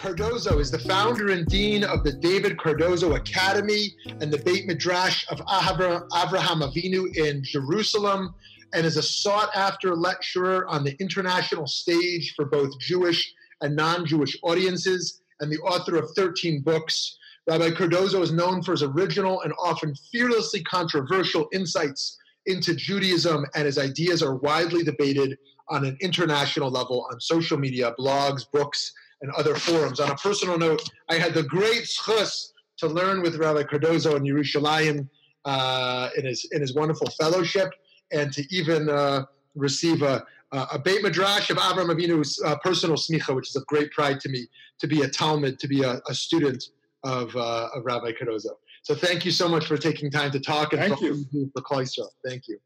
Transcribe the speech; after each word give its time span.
Cardozo 0.00 0.58
is 0.58 0.70
the 0.70 0.78
founder 0.78 1.28
and 1.28 1.46
dean 1.46 1.84
of 1.84 2.04
the 2.04 2.12
David 2.12 2.58
Cardozo 2.58 3.16
Academy 3.16 3.94
and 4.06 4.32
the 4.32 4.38
Beit 4.38 4.66
Midrash 4.66 5.26
of 5.30 5.40
Avraham 5.40 6.62
Avinu 6.62 7.14
in 7.14 7.44
Jerusalem, 7.44 8.34
and 8.72 8.86
is 8.86 8.96
a 8.96 9.02
sought 9.02 9.50
after 9.54 9.94
lecturer 9.94 10.66
on 10.68 10.84
the 10.84 10.96
international 11.00 11.66
stage 11.66 12.32
for 12.34 12.46
both 12.46 12.70
Jewish 12.80 13.30
and 13.60 13.76
non 13.76 14.06
Jewish 14.06 14.38
audiences, 14.42 15.20
and 15.40 15.52
the 15.52 15.58
author 15.58 15.96
of 15.96 16.10
13 16.16 16.62
books. 16.62 17.18
Rabbi 17.46 17.72
Cardozo 17.72 18.22
is 18.22 18.32
known 18.32 18.62
for 18.62 18.72
his 18.72 18.82
original 18.82 19.42
and 19.42 19.52
often 19.62 19.94
fearlessly 20.10 20.62
controversial 20.62 21.46
insights 21.52 22.16
into 22.46 22.74
Judaism, 22.74 23.44
and 23.54 23.66
his 23.66 23.76
ideas 23.76 24.22
are 24.22 24.36
widely 24.36 24.82
debated 24.82 25.36
on 25.68 25.84
an 25.84 25.98
international 26.00 26.70
level 26.70 27.06
on 27.12 27.20
social 27.20 27.58
media, 27.58 27.92
blogs, 27.98 28.46
books, 28.50 28.94
and 29.22 29.30
other 29.32 29.54
forums. 29.54 30.00
On 30.00 30.10
a 30.10 30.16
personal 30.16 30.58
note, 30.58 30.82
I 31.08 31.16
had 31.16 31.34
the 31.34 31.42
great 31.42 31.84
schus 31.84 32.52
to 32.78 32.86
learn 32.86 33.22
with 33.22 33.36
Rabbi 33.36 33.64
Cardozo 33.64 34.16
in 34.16 34.22
Yerushalayim 34.22 35.08
uh, 35.44 36.08
in 36.16 36.24
his 36.26 36.48
in 36.52 36.60
his 36.60 36.74
wonderful 36.74 37.08
fellowship, 37.10 37.70
and 38.12 38.32
to 38.32 38.44
even 38.50 38.88
uh, 38.88 39.24
receive 39.54 40.02
a, 40.02 40.24
a 40.52 40.78
Beit 40.78 41.02
Midrash 41.02 41.50
of 41.50 41.56
Avram 41.56 41.90
Avinu's 41.94 42.40
uh, 42.44 42.56
personal 42.58 42.96
smicha, 42.96 43.34
which 43.34 43.48
is 43.48 43.56
a 43.56 43.64
great 43.66 43.90
pride 43.92 44.20
to 44.20 44.28
me, 44.28 44.46
to 44.80 44.86
be 44.86 45.02
a 45.02 45.08
Talmud, 45.08 45.58
to 45.58 45.68
be 45.68 45.82
a, 45.82 46.00
a 46.08 46.14
student 46.14 46.64
of, 47.04 47.34
uh, 47.36 47.68
of 47.74 47.84
Rabbi 47.84 48.12
Cardozo. 48.12 48.58
So 48.82 48.94
thank 48.94 49.24
you 49.24 49.30
so 49.30 49.48
much 49.48 49.66
for 49.66 49.76
taking 49.76 50.10
time 50.10 50.30
to 50.32 50.40
talk 50.40 50.72
and 50.72 50.80
thank 50.80 51.00
you. 51.00 51.24
for 51.54 51.62
Kleistra. 51.62 52.06
Thank 52.26 52.48
you. 52.48 52.58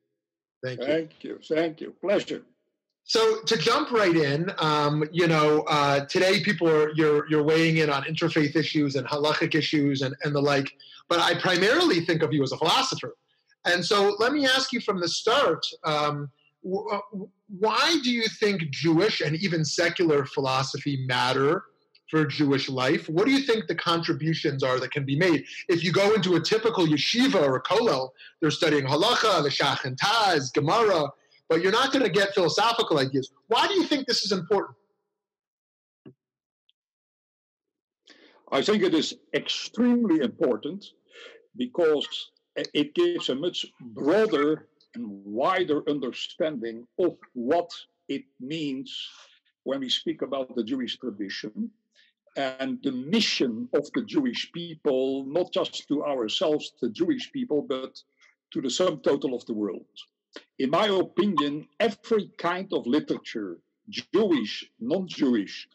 Thank 0.64 0.80
you. 0.80 0.86
Thank 0.86 1.24
you. 1.24 1.39
Thank 1.46 1.80
you. 1.80 1.94
Pleasure. 2.00 2.42
So 3.06 3.42
to 3.42 3.56
jump 3.58 3.91
right 3.91 4.16
in, 4.16 4.50
um, 4.58 5.05
you 5.12 5.28
know, 5.28 5.60
uh, 5.69 6.06
today 6.06 6.42
people 6.42 6.69
are 6.69 6.91
you're 6.94 7.28
you're 7.28 7.42
weighing 7.42 7.77
in 7.77 7.91
on 7.91 8.02
interfaith 8.05 8.56
issues 8.56 8.96
and 8.96 9.06
halachic 9.06 9.55
issues 9.55 10.00
and, 10.00 10.16
and 10.22 10.34
the 10.34 10.41
like, 10.41 10.72
but 11.08 11.20
I 11.20 11.38
primarily 11.38 12.00
think 12.00 12.22
of 12.22 12.33
you 12.33 12.42
as 12.42 12.52
a 12.52 12.56
philosopher. 12.56 13.14
And 13.66 13.84
so 13.84 14.16
let 14.19 14.33
me 14.33 14.46
ask 14.46 14.72
you 14.72 14.80
from 14.80 15.00
the 15.00 15.08
start, 15.08 15.64
um, 15.84 16.30
uh, 16.66 16.98
why 17.58 17.98
do 18.02 18.11
you 18.11 18.27
think 18.40 18.70
Jewish 18.70 19.20
and 19.20 19.36
even 19.36 19.64
secular 19.67 20.24
philosophy 20.24 21.05
matter 21.06 21.64
for 22.11 22.24
Jewish 22.24 22.70
life? 22.70 23.08
What 23.08 23.27
do 23.27 23.33
you 23.33 23.40
think 23.40 23.67
the 23.67 23.74
contributions 23.74 24.62
are 24.62 24.80
that 24.80 24.92
can 24.92 25.05
be 25.05 25.17
made? 25.17 25.45
If 25.68 25.84
you 25.84 25.92
go 25.92 26.14
into 26.14 26.36
a 26.36 26.40
typical 26.40 26.86
yeshiva 26.86 27.36
or 27.36 27.56
a 27.56 27.62
kollel, 27.62 28.11
they're 28.40 28.50
studying 28.50 28.84
halacha, 28.84 29.42
the 29.42 29.50
Shach 29.50 29.84
and 29.84 29.98
Taz, 29.98 30.52
Gemara, 30.52 31.11
but 31.48 31.62
you're 31.62 31.72
not 31.72 31.92
going 31.92 32.05
to 32.05 32.10
get 32.10 32.34
philosophical 32.34 32.98
ideas. 32.98 33.30
Why 33.48 33.66
do 33.66 33.74
you 33.74 33.84
think 33.84 34.06
this 34.06 34.24
is 34.24 34.32
important? 34.32 34.77
I 38.50 38.62
think 38.62 38.82
it 38.82 38.94
is 38.94 39.16
extremely 39.34 40.20
important 40.20 40.84
because 41.56 42.06
it 42.72 42.94
gives 42.94 43.28
a 43.28 43.34
much 43.34 43.66
broader 43.80 44.68
and 44.94 45.24
wider 45.24 45.82
understanding 45.88 46.86
of 46.98 47.16
what 47.32 47.70
it 48.08 48.24
means 48.38 49.08
when 49.64 49.80
we 49.80 49.88
speak 49.88 50.22
about 50.22 50.55
the 50.55 50.62
Jewish 50.62 50.98
tradition 50.98 51.70
and 52.36 52.78
the 52.82 52.92
mission 52.92 53.68
of 53.74 53.90
the 53.94 54.02
Jewish 54.02 54.52
people, 54.52 55.24
not 55.26 55.52
just 55.52 55.88
to 55.88 56.05
ourselves, 56.05 56.72
the 56.80 56.90
Jewish 56.90 57.32
people, 57.32 57.62
but 57.62 58.00
to 58.52 58.61
the 58.61 58.70
sum 58.70 59.00
total 59.00 59.34
of 59.34 59.44
the 59.46 59.55
world 59.55 59.86
in 60.58 60.70
my 60.70 60.86
opinion, 60.86 61.68
every 61.80 62.30
kind 62.39 62.72
of 62.72 62.86
literature, 62.86 63.58
Jewish, 63.89 64.70
non 64.80 65.06
Jewish, 65.08 65.68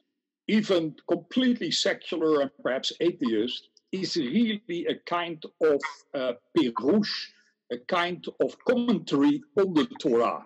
even 0.48 0.96
completely 1.08 1.72
secular 1.72 2.42
and 2.42 2.52
perhaps 2.64 2.92
atheist, 3.00 3.70
is 3.92 4.16
really 4.16 4.86
a 4.88 4.96
kind 5.06 5.44
of 5.62 5.82
uh, 6.14 6.34
perush, 6.58 7.28
a 7.72 7.78
kind 7.88 8.26
of 8.40 8.56
commentary 8.66 9.42
on 9.58 9.74
the 9.74 9.86
Torah. 10.00 10.46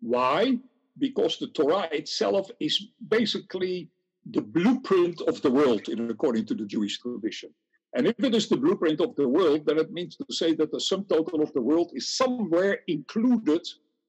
Why? 0.00 0.58
Because 0.98 1.38
the 1.38 1.48
Torah 1.48 1.88
itself 1.92 2.50
is 2.60 2.88
basically 3.08 3.90
the 4.30 4.42
blueprint 4.42 5.20
of 5.22 5.40
the 5.42 5.50
world, 5.50 5.88
in, 5.88 6.10
according 6.10 6.46
to 6.46 6.54
the 6.54 6.64
Jewish 6.64 7.00
tradition. 7.00 7.50
And 7.94 8.08
if 8.08 8.18
it 8.18 8.34
is 8.34 8.48
the 8.48 8.56
blueprint 8.56 9.00
of 9.00 9.14
the 9.14 9.28
world, 9.28 9.66
then 9.66 9.78
it 9.78 9.92
means 9.92 10.16
to 10.16 10.26
say 10.28 10.52
that 10.54 10.72
the 10.72 10.80
sum 10.80 11.04
total 11.04 11.42
of 11.42 11.52
the 11.52 11.60
world 11.60 11.92
is 11.94 12.08
somewhere 12.08 12.80
included 12.88 13.66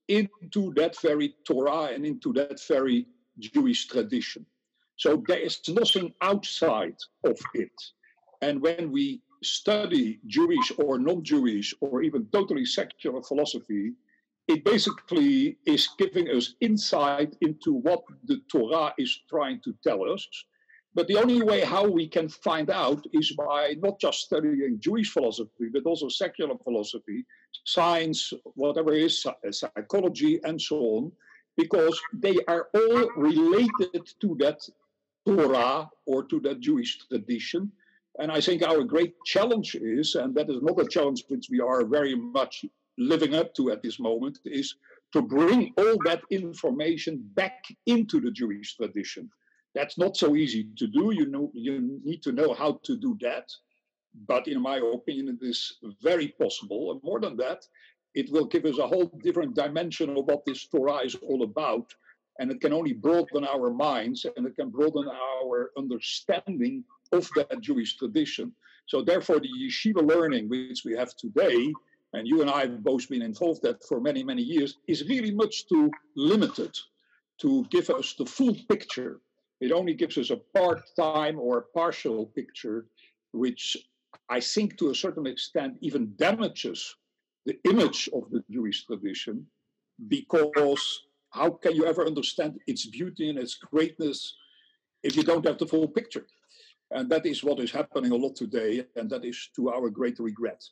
into 0.08 0.74
that 0.76 1.00
very 1.02 1.36
Torah 1.46 1.94
and 1.94 2.06
into 2.06 2.34
that 2.34 2.60
very 2.68 3.06
Jewish 3.38 3.88
tradition. 3.88 4.46
So 4.98 5.24
there 5.28 5.40
is 5.40 5.60
nothing 5.68 6.14
outside 6.22 6.96
of 7.24 7.38
it. 7.54 7.72
And 8.42 8.62
when 8.62 8.92
we 8.92 9.22
study 9.44 10.20
Jewish 10.26 10.72
or 10.78 10.98
non 10.98 11.24
Jewish 11.24 11.74
or 11.80 12.02
even 12.02 12.28
totally 12.32 12.66
secular 12.66 13.22
philosophy, 13.22 13.94
it 14.48 14.64
basically 14.64 15.58
is 15.66 15.90
giving 15.98 16.30
us 16.30 16.56
insight 16.62 17.36
into 17.42 17.74
what 17.74 18.04
the 18.26 18.42
Torah 18.52 18.94
is 18.98 19.20
trying 19.30 19.60
to 19.64 19.74
tell 19.84 20.10
us 20.12 20.28
but 20.96 21.08
the 21.08 21.18
only 21.18 21.42
way 21.42 21.60
how 21.60 21.86
we 21.86 22.08
can 22.08 22.30
find 22.30 22.70
out 22.70 23.06
is 23.12 23.34
by 23.34 23.76
not 23.80 24.00
just 24.00 24.22
studying 24.22 24.80
Jewish 24.80 25.12
philosophy, 25.12 25.68
but 25.72 25.84
also 25.84 26.08
secular 26.08 26.56
philosophy, 26.64 27.26
science, 27.66 28.32
whatever 28.56 28.94
is 28.94 29.26
psychology, 29.52 30.40
and 30.46 30.60
so 30.60 30.78
on, 30.78 31.12
because 31.58 32.00
they 32.14 32.38
are 32.48 32.70
all 32.74 33.10
related 33.18 34.10
to 34.22 34.38
that 34.40 34.60
Torah 35.28 35.90
or 36.06 36.24
to 36.24 36.40
that 36.42 36.62
Jewish 36.62 36.98
tradition. 37.10 37.72
And 38.20 38.32
I 38.32 38.40
think 38.40 38.64
our 38.64 38.84
great 38.84 39.16
challenge 39.26 39.76
is, 39.76 40.16
and 40.16 40.34
that 40.36 40.50
is 40.50 40.62
not 40.62 40.80
a 40.80 40.88
challenge 40.88 41.26
which 41.28 41.48
we 41.52 41.60
are 41.60 41.84
very 41.84 42.16
much 42.16 42.64
living 42.98 43.36
up 43.36 43.54
to 43.56 43.72
at 43.72 43.84
this 43.84 44.00
moment, 44.00 44.40
is 44.46 44.76
to 45.12 45.22
bring 45.22 45.74
all 45.78 45.98
that 46.06 46.22
information 46.32 47.22
back 47.34 47.66
into 47.86 48.22
the 48.22 48.32
Jewish 48.32 48.78
tradition. 48.78 49.30
That's 49.76 49.98
not 49.98 50.16
so 50.16 50.38
easy 50.38 50.70
to 50.78 50.88
do. 50.88 51.12
You 51.14 51.26
know, 51.26 51.52
you 51.54 52.00
need 52.04 52.24
to 52.24 52.32
know 52.32 52.54
how 52.54 52.80
to 52.84 52.96
do 52.96 53.18
that. 53.22 53.52
But 54.26 54.48
in 54.48 54.62
my 54.62 54.78
opinion, 54.78 55.38
it 55.42 55.46
is 55.46 55.78
very 56.02 56.30
possible. 56.30 56.94
And 56.94 57.04
more 57.04 57.20
than 57.20 57.36
that, 57.38 57.68
it 58.14 58.32
will 58.32 58.46
give 58.46 58.64
us 58.64 58.78
a 58.78 58.88
whole 58.88 59.12
different 59.22 59.54
dimension 59.54 60.10
of 60.12 60.26
what 60.26 60.46
this 60.46 60.66
Torah 60.68 61.04
is 61.04 61.16
all 61.16 61.44
about. 61.44 61.94
And 62.40 62.50
it 62.50 62.62
can 62.62 62.72
only 62.72 62.94
broaden 62.94 63.44
our 63.46 63.70
minds 63.72 64.26
and 64.38 64.48
it 64.48 64.56
can 64.56 64.70
broaden 64.70 65.10
our 65.10 65.72
understanding 65.78 66.86
of 67.12 67.30
that 67.36 67.60
Jewish 67.60 67.98
tradition. 67.98 68.54
So, 68.88 69.02
therefore, 69.02 69.40
the 69.42 69.50
yeshiva 69.50 70.08
learning 70.08 70.48
which 70.48 70.84
we 70.86 70.96
have 70.96 71.16
today, 71.18 71.74
and 72.14 72.28
you 72.28 72.42
and 72.42 72.50
I 72.50 72.62
have 72.62 72.84
both 72.84 73.10
been 73.10 73.22
involved 73.22 73.64
that 73.64 73.84
for 73.84 74.00
many, 74.00 74.24
many 74.24 74.42
years, 74.42 74.78
is 74.88 75.08
really 75.10 75.32
much 75.32 75.68
too 75.68 75.92
limited 76.16 76.78
to 77.40 77.66
give 77.72 77.90
us 77.90 78.14
the 78.14 78.26
full 78.26 78.56
picture 78.70 79.20
it 79.62 79.72
only 79.72 79.94
gives 79.94 80.18
us 80.18 80.30
a 80.30 80.38
part 80.38 80.84
time 80.96 81.40
or 81.40 81.58
a 81.58 81.80
partial 81.80 82.28
picture, 82.28 82.88
which 83.32 83.78
I 84.30 84.40
think 84.40 84.78
to 84.78 84.90
a 84.90 84.96
certain 84.96 85.28
extent 85.28 85.78
even 85.82 86.14
damages 86.18 86.96
the 87.46 87.58
image 87.66 88.10
of 88.14 88.30
the 88.32 88.44
Jewish 88.50 88.86
tradition, 88.86 89.46
because 90.08 91.10
how 91.30 91.52
can 91.52 91.76
you 91.76 91.86
ever 91.86 92.06
understand 92.06 92.60
its 92.68 92.86
beauty 92.86 93.30
and 93.30 93.40
its 93.40 93.56
greatness 93.56 94.36
if 95.04 95.16
you 95.16 95.24
don't 95.24 95.46
have 95.46 95.58
the 95.58 95.68
full 95.68 95.88
picture? 95.88 96.26
And 96.92 97.10
that 97.10 97.26
is 97.26 97.44
what 97.44 97.60
is 97.60 97.72
happening 97.72 98.12
a 98.12 98.16
lot 98.16 98.36
today, 98.36 98.86
and 98.96 99.10
that 99.10 99.26
is 99.26 99.50
to 99.56 99.70
our 99.70 99.90
great 99.90 100.20
regret. 100.20 100.64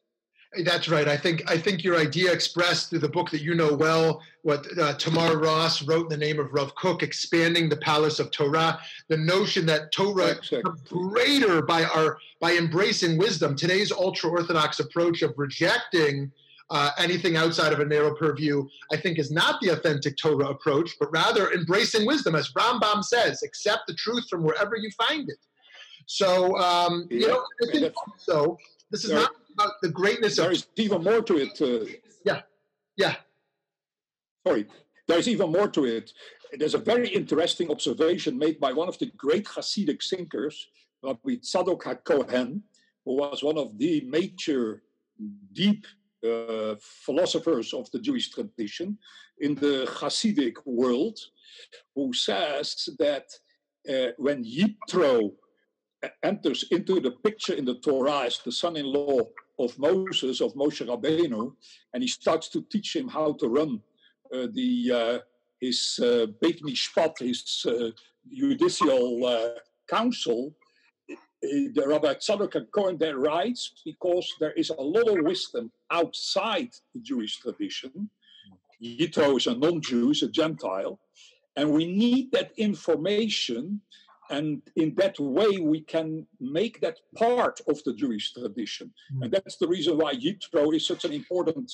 That's 0.64 0.88
right. 0.88 1.08
I 1.08 1.18
think 1.18 1.50
I 1.50 1.58
think 1.58 1.84
your 1.84 1.98
idea 1.98 2.32
expressed 2.32 2.90
through 2.90 3.00
the 3.00 3.10
book 3.10 3.32
that 3.32 3.42
you 3.42 3.56
know 3.56 3.74
well, 3.74 4.22
what 4.44 4.66
uh, 4.78 4.94
Tamar 4.96 5.38
Ross 5.38 5.82
wrote 5.82 6.04
in 6.04 6.20
the 6.20 6.26
name 6.26 6.40
of 6.40 6.54
Rav 6.54 6.76
Kook, 6.76 7.02
expanding 7.02 7.70
the 7.70 7.78
palace 7.78 8.20
of 8.20 8.30
Torah. 8.32 8.80
The 9.10 9.18
notion 9.18 9.66
that 9.68 9.92
Torah 9.92 10.32
exactly. 10.32 10.62
greater 10.86 11.62
by 11.62 11.86
our 11.86 12.18
by 12.40 12.54
embracing 12.54 13.18
wisdom. 13.18 13.56
Today's 13.56 13.92
ultra 13.92 14.30
orthodox 14.30 14.80
approach 14.80 15.22
of 15.22 15.34
rejecting 15.38 16.32
uh, 16.70 16.92
anything 16.98 17.36
outside 17.36 17.74
of 17.74 17.80
a 17.80 17.86
narrow 17.86 18.16
purview, 18.16 18.68
I 18.92 18.98
think, 18.98 19.20
is 19.20 19.32
not 19.32 19.60
the 19.62 19.70
authentic 19.70 20.18
Torah 20.18 20.50
approach, 20.50 20.92
but 21.00 21.12
rather 21.12 21.52
embracing 21.52 22.06
wisdom, 22.06 22.36
as 22.36 22.52
Rambam 22.54 23.04
says, 23.04 23.44
accept 23.44 23.84
the 23.88 23.94
truth 23.94 24.28
from 24.30 24.44
wherever 24.44 24.76
you 24.76 24.90
find 24.92 25.30
it. 25.30 25.38
So, 26.06 26.58
um, 26.58 27.08
yeah. 27.10 27.20
you 27.20 27.28
know, 27.28 27.44
I 27.62 27.72
think 27.72 27.94
also 27.96 28.58
this 28.94 29.06
is 29.06 29.12
not 29.12 29.32
about 29.54 29.82
the 29.82 29.90
greatness 29.90 30.36
there 30.36 30.46
of. 30.46 30.52
There's 30.52 30.68
even 30.78 31.04
more 31.04 31.24
to 31.24 31.38
it. 31.38 31.60
Uh, 31.60 31.92
yeah, 32.24 32.42
yeah. 32.96 33.16
Sorry, 34.46 34.68
there's 35.08 35.28
even 35.28 35.52
more 35.52 35.68
to 35.70 35.86
it. 35.86 36.14
There's 36.54 36.76
a 36.76 36.86
very 36.94 37.10
interesting 37.10 37.72
observation 37.72 38.38
made 38.38 38.60
by 38.60 38.72
one 38.72 38.88
of 38.88 39.00
the 39.00 39.08
great 39.18 39.46
Hasidic 39.46 40.08
thinkers, 40.08 40.68
Rabbi 41.02 41.38
Tzadok 41.38 41.82
HaKohen, 41.82 42.62
who 43.04 43.16
was 43.18 43.42
one 43.42 43.58
of 43.58 43.78
the 43.80 44.02
major 44.02 44.84
deep 45.52 45.88
uh, 46.24 46.76
philosophers 46.80 47.74
of 47.74 47.90
the 47.92 48.00
Jewish 48.00 48.30
tradition 48.30 49.00
in 49.40 49.56
the 49.56 49.90
Hasidic 49.90 50.58
world, 50.66 51.18
who 51.96 52.14
says 52.14 52.90
that 53.00 53.26
uh, 53.90 54.12
when 54.18 54.46
Yitro 54.46 55.32
enters 56.24 56.66
into 56.72 57.00
the 57.00 57.12
picture 57.12 57.54
in 57.54 57.66
the 57.66 57.76
Torah 57.76 58.26
as 58.26 58.40
the 58.40 58.52
son-in-law 58.52 59.20
of 59.60 59.78
Moses, 59.80 60.42
of 60.42 60.54
Moshe 60.54 60.86
Rabbeinu, 60.86 61.54
and 61.94 62.04
he 62.04 62.10
starts 62.10 62.50
to 62.50 62.62
teach 62.70 62.96
him 62.96 63.08
how 63.08 63.34
to 63.34 63.48
run 63.48 63.82
uh, 64.34 64.48
the 64.54 64.92
uh, 64.92 65.20
his 65.62 66.00
uh, 66.02 66.26
Beit 66.42 66.62
Mishpat, 66.64 67.20
his 67.20 67.66
uh, 67.66 67.90
judicial 68.32 69.26
uh, 69.26 69.60
council. 69.90 70.54
The 71.42 71.84
Rabbi 71.86 72.14
Tzadok 72.14 72.72
Cohen 72.74 72.98
there 72.98 73.18
writes 73.18 73.74
because 73.86 74.28
there 74.40 74.54
is 74.54 74.70
a 74.70 74.82
lot 74.82 75.10
of 75.10 75.26
wisdom 75.26 75.72
outside 75.92 76.70
the 76.94 77.02
Jewish 77.02 77.40
tradition. 77.40 78.10
Yitro 78.82 79.38
is 79.38 79.48
a 79.48 79.56
non-Jew, 79.56 80.14
a 80.24 80.28
Gentile, 80.28 81.00
and 81.58 81.70
we 81.72 81.86
need 81.86 82.32
that 82.32 82.52
information 82.58 83.82
and 84.34 84.62
in 84.76 84.90
that 84.96 85.18
way 85.20 85.54
we 85.74 85.82
can 85.94 86.26
make 86.40 86.76
that 86.82 86.98
part 87.16 87.62
of 87.72 87.78
the 87.86 87.94
Jewish 87.94 88.34
tradition. 88.34 88.88
Mm. 89.16 89.24
And 89.24 89.30
that's 89.34 89.58
the 89.58 89.68
reason 89.76 89.98
why 89.98 90.14
Yitro 90.16 90.74
is 90.76 90.86
such 90.88 91.04
an 91.06 91.14
important 91.14 91.72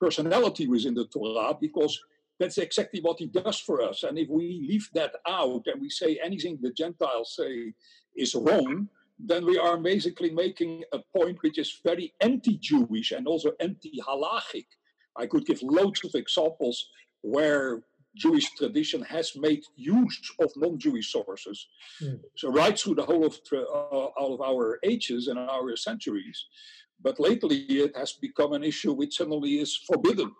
personality 0.00 0.66
within 0.66 0.94
the 0.94 1.06
Torah, 1.06 1.56
because 1.66 1.94
that's 2.40 2.58
exactly 2.58 3.00
what 3.00 3.18
he 3.18 3.26
does 3.26 3.58
for 3.60 3.82
us. 3.82 4.02
And 4.02 4.18
if 4.18 4.28
we 4.28 4.46
leave 4.70 4.88
that 4.94 5.14
out 5.40 5.62
and 5.66 5.80
we 5.80 5.90
say 5.90 6.18
anything 6.28 6.58
the 6.60 6.72
Gentiles 6.72 7.36
say 7.36 7.72
is 8.16 8.34
wrong, 8.34 8.88
then 9.18 9.46
we 9.46 9.56
are 9.58 9.76
basically 9.76 10.30
making 10.30 10.82
a 10.92 11.00
point 11.16 11.38
which 11.42 11.58
is 11.58 11.80
very 11.84 12.12
anti-Jewish 12.20 13.12
and 13.12 13.26
also 13.28 13.52
anti-halachic. 13.60 14.66
I 15.16 15.26
could 15.26 15.44
give 15.46 15.62
loads 15.62 16.00
of 16.04 16.14
examples 16.14 16.88
where 17.20 17.82
Jewish 18.16 18.48
tradition 18.56 19.02
has 19.02 19.32
made 19.36 19.62
use 19.76 20.32
of 20.40 20.50
non-Jewish 20.56 21.10
sources. 21.10 21.66
Mm. 22.02 22.20
So 22.36 22.50
right 22.50 22.78
through 22.78 22.96
the 22.96 23.04
whole 23.04 23.24
of 23.24 23.38
uh, 23.52 23.62
all 23.62 24.34
of 24.34 24.40
our 24.40 24.78
ages 24.82 25.28
and 25.28 25.38
our 25.38 25.76
centuries, 25.76 26.46
but 27.00 27.18
lately 27.18 27.56
it 27.56 27.96
has 27.96 28.12
become 28.12 28.52
an 28.52 28.64
issue 28.64 28.92
which 28.92 29.16
suddenly 29.16 29.60
is 29.60 29.76
forbidden. 29.76 30.32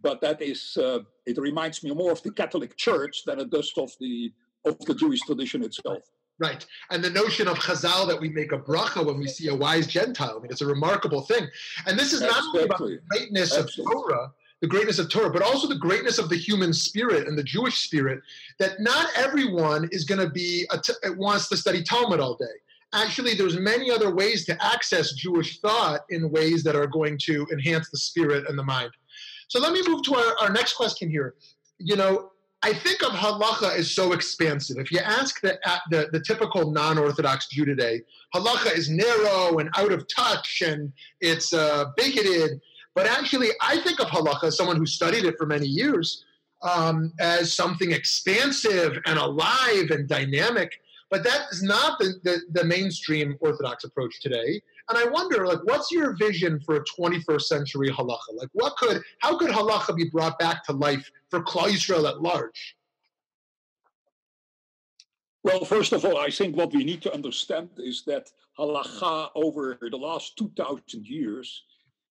But 0.00 0.20
that 0.20 0.40
is, 0.40 0.76
uh, 0.76 1.00
it 1.26 1.38
reminds 1.38 1.82
me 1.82 1.92
more 1.92 2.12
of 2.12 2.22
the 2.22 2.30
Catholic 2.30 2.76
Church 2.76 3.24
than 3.26 3.40
it 3.40 3.50
does 3.50 3.72
of 3.76 3.90
the 4.00 4.32
of 4.64 4.78
the 4.80 4.94
Jewish 4.94 5.20
tradition 5.20 5.62
itself. 5.62 6.02
Right. 6.38 6.66
And 6.90 7.02
the 7.02 7.10
notion 7.10 7.48
of 7.48 7.56
chazal 7.58 8.06
that 8.08 8.20
we 8.20 8.28
make 8.28 8.52
a 8.52 8.58
bracha 8.58 9.04
when 9.04 9.18
we 9.18 9.26
see 9.26 9.48
a 9.48 9.54
wise 9.54 9.86
Gentile, 9.86 10.36
I 10.36 10.42
mean, 10.42 10.50
it's 10.50 10.60
a 10.60 10.66
remarkable 10.66 11.22
thing. 11.22 11.48
And 11.86 11.98
this 11.98 12.12
is 12.12 12.20
not 12.20 12.42
only 12.48 12.64
about 12.64 12.78
the 12.78 12.98
greatness 13.08 13.56
Absolutely. 13.56 13.84
of 13.84 14.02
Torah, 14.02 14.32
the 14.62 14.66
greatness 14.66 14.98
of 14.98 15.10
Torah, 15.10 15.30
but 15.30 15.42
also 15.42 15.68
the 15.68 15.76
greatness 15.76 16.18
of 16.18 16.28
the 16.28 16.36
human 16.36 16.72
spirit 16.72 17.28
and 17.28 17.36
the 17.36 17.42
Jewish 17.42 17.80
spirit, 17.80 18.20
that 18.58 18.80
not 18.80 19.08
everyone 19.16 19.88
is 19.92 20.04
going 20.04 20.20
to 20.20 20.30
be, 20.30 20.66
uh, 20.70 20.78
uh, 21.04 21.10
wants 21.16 21.48
to 21.50 21.56
study 21.56 21.82
Talmud 21.82 22.20
all 22.20 22.36
day. 22.36 22.46
Actually, 22.94 23.34
there's 23.34 23.58
many 23.58 23.90
other 23.90 24.14
ways 24.14 24.46
to 24.46 24.64
access 24.64 25.12
Jewish 25.12 25.60
thought 25.60 26.00
in 26.08 26.30
ways 26.30 26.62
that 26.62 26.74
are 26.76 26.86
going 26.86 27.18
to 27.24 27.46
enhance 27.52 27.90
the 27.90 27.98
spirit 27.98 28.48
and 28.48 28.58
the 28.58 28.62
mind. 28.62 28.90
So 29.48 29.60
let 29.60 29.72
me 29.72 29.82
move 29.86 30.02
to 30.04 30.14
our, 30.14 30.36
our 30.40 30.52
next 30.52 30.74
question 30.74 31.10
here. 31.10 31.34
You 31.78 31.96
know, 31.96 32.30
I 32.62 32.72
think 32.72 33.02
of 33.02 33.10
halacha 33.10 33.76
as 33.76 33.90
so 33.90 34.12
expansive. 34.12 34.78
If 34.78 34.90
you 34.90 34.98
ask 34.98 35.40
the, 35.40 35.58
uh, 35.68 35.78
the, 35.90 36.08
the 36.12 36.20
typical 36.20 36.70
non-Orthodox 36.72 37.48
Jew 37.48 37.64
today, 37.64 38.02
halacha 38.34 38.74
is 38.74 38.88
narrow 38.88 39.58
and 39.58 39.68
out 39.76 39.92
of 39.92 40.06
touch 40.08 40.62
and 40.64 40.92
it's 41.20 41.52
uh, 41.52 41.86
bigoted. 41.96 42.60
But 42.96 43.06
actually, 43.06 43.50
I 43.60 43.78
think 43.80 44.00
of 44.00 44.08
halacha 44.08 44.44
as 44.44 44.56
someone 44.56 44.78
who 44.78 44.86
studied 44.86 45.26
it 45.26 45.36
for 45.36 45.44
many 45.44 45.66
years 45.66 46.24
um, 46.62 47.12
as 47.20 47.52
something 47.52 47.92
expansive 47.92 48.98
and 49.04 49.18
alive 49.18 49.90
and 49.90 50.08
dynamic. 50.08 50.80
But 51.10 51.22
that 51.24 51.42
is 51.52 51.62
not 51.62 51.98
the, 51.98 52.14
the, 52.24 52.40
the, 52.50 52.64
mainstream 52.64 53.36
Orthodox 53.40 53.84
approach 53.84 54.20
today. 54.20 54.60
And 54.88 54.98
I 54.98 55.04
wonder, 55.04 55.46
like, 55.46 55.62
what's 55.64 55.92
your 55.92 56.16
vision 56.16 56.58
for 56.64 56.76
a 56.76 56.84
21st 56.98 57.42
century 57.42 57.90
halacha? 57.90 58.32
Like, 58.34 58.48
what 58.54 58.76
could, 58.78 59.02
how 59.20 59.36
could 59.36 59.50
halacha 59.50 59.94
be 59.94 60.08
brought 60.08 60.38
back 60.38 60.64
to 60.64 60.72
life 60.72 61.08
for 61.30 61.42
Klal 61.42 61.68
Yisrael 61.68 62.08
at 62.08 62.22
large? 62.22 62.76
Well, 65.44 65.64
first 65.64 65.92
of 65.92 66.04
all, 66.04 66.18
I 66.18 66.30
think 66.30 66.56
what 66.56 66.72
we 66.72 66.82
need 66.82 67.02
to 67.02 67.14
understand 67.14 67.68
is 67.76 68.02
that 68.06 68.30
halacha 68.58 69.28
over 69.36 69.78
the 69.88 69.98
last 69.98 70.36
2,000 70.38 71.06
years 71.06 71.62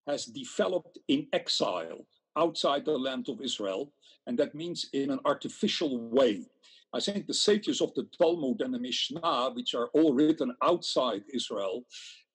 has 0.06 0.26
developed 0.26 0.98
in 1.08 1.26
exile 1.32 2.06
outside 2.36 2.84
the 2.84 2.98
land 2.98 3.28
of 3.28 3.40
Israel, 3.40 3.92
and 4.26 4.38
that 4.38 4.54
means 4.54 4.88
in 4.92 5.10
an 5.10 5.20
artificial 5.24 5.98
way. 6.10 6.44
I 6.92 7.00
think 7.00 7.26
the 7.26 7.34
sages 7.34 7.80
of 7.80 7.92
the 7.94 8.08
Talmud 8.18 8.60
and 8.60 8.72
the 8.72 8.78
Mishnah, 8.78 9.50
which 9.54 9.74
are 9.74 9.88
all 9.88 10.14
written 10.14 10.54
outside 10.62 11.22
Israel, 11.34 11.84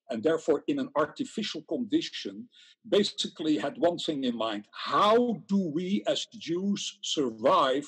and 0.10 0.22
therefore 0.22 0.64
in 0.68 0.80
an 0.80 0.90
artificial 0.96 1.62
condition, 1.64 2.48
basically 2.90 3.58
had 3.58 3.78
one 3.78 3.98
thing 3.98 4.24
in 4.24 4.36
mind 4.36 4.66
how 4.72 5.42
do 5.48 5.72
we 5.74 6.04
as 6.08 6.26
Jews 6.38 7.00
survive 7.02 7.88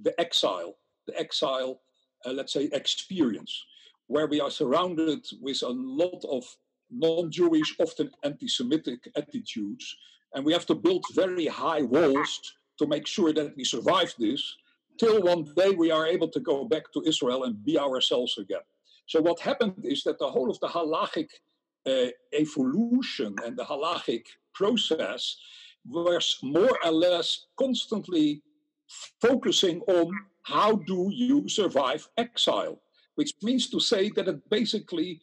the 0.00 0.18
exile, 0.18 0.74
the 1.06 1.18
exile, 1.18 1.80
uh, 2.24 2.32
let's 2.32 2.52
say, 2.52 2.70
experience, 2.72 3.64
where 4.06 4.26
we 4.26 4.40
are 4.40 4.50
surrounded 4.50 5.26
with 5.40 5.62
a 5.62 5.68
lot 5.68 6.24
of 6.24 6.44
non-Jewish, 6.92 7.76
often 7.78 8.10
anti-Semitic 8.22 9.10
attitudes, 9.16 9.96
and 10.34 10.44
we 10.44 10.52
have 10.52 10.66
to 10.66 10.74
build 10.74 11.04
very 11.14 11.46
high 11.46 11.82
walls 11.82 12.40
to 12.78 12.86
make 12.86 13.06
sure 13.06 13.32
that 13.32 13.56
we 13.56 13.64
survive 13.64 14.14
this 14.18 14.56
till 14.98 15.22
one 15.22 15.44
day 15.56 15.70
we 15.70 15.90
are 15.90 16.06
able 16.06 16.28
to 16.28 16.40
go 16.40 16.64
back 16.64 16.92
to 16.92 17.02
Israel 17.06 17.44
and 17.44 17.64
be 17.64 17.78
ourselves 17.78 18.38
again. 18.38 18.60
So 19.06 19.20
what 19.20 19.40
happened 19.40 19.84
is 19.84 20.02
that 20.04 20.18
the 20.18 20.30
whole 20.30 20.50
of 20.50 20.60
the 20.60 20.68
halachic 20.68 21.28
uh, 21.86 22.10
evolution 22.32 23.34
and 23.44 23.56
the 23.56 23.64
halachic 23.64 24.24
process 24.54 25.36
was 25.84 26.38
more 26.42 26.78
or 26.84 26.92
less 26.92 27.46
constantly 27.58 28.42
focusing 29.20 29.80
on 29.88 30.12
how 30.42 30.76
do 30.76 31.10
you 31.12 31.48
survive 31.48 32.08
exile, 32.16 32.80
which 33.16 33.32
means 33.42 33.68
to 33.70 33.80
say 33.80 34.10
that 34.10 34.28
it 34.28 34.50
basically 34.50 35.20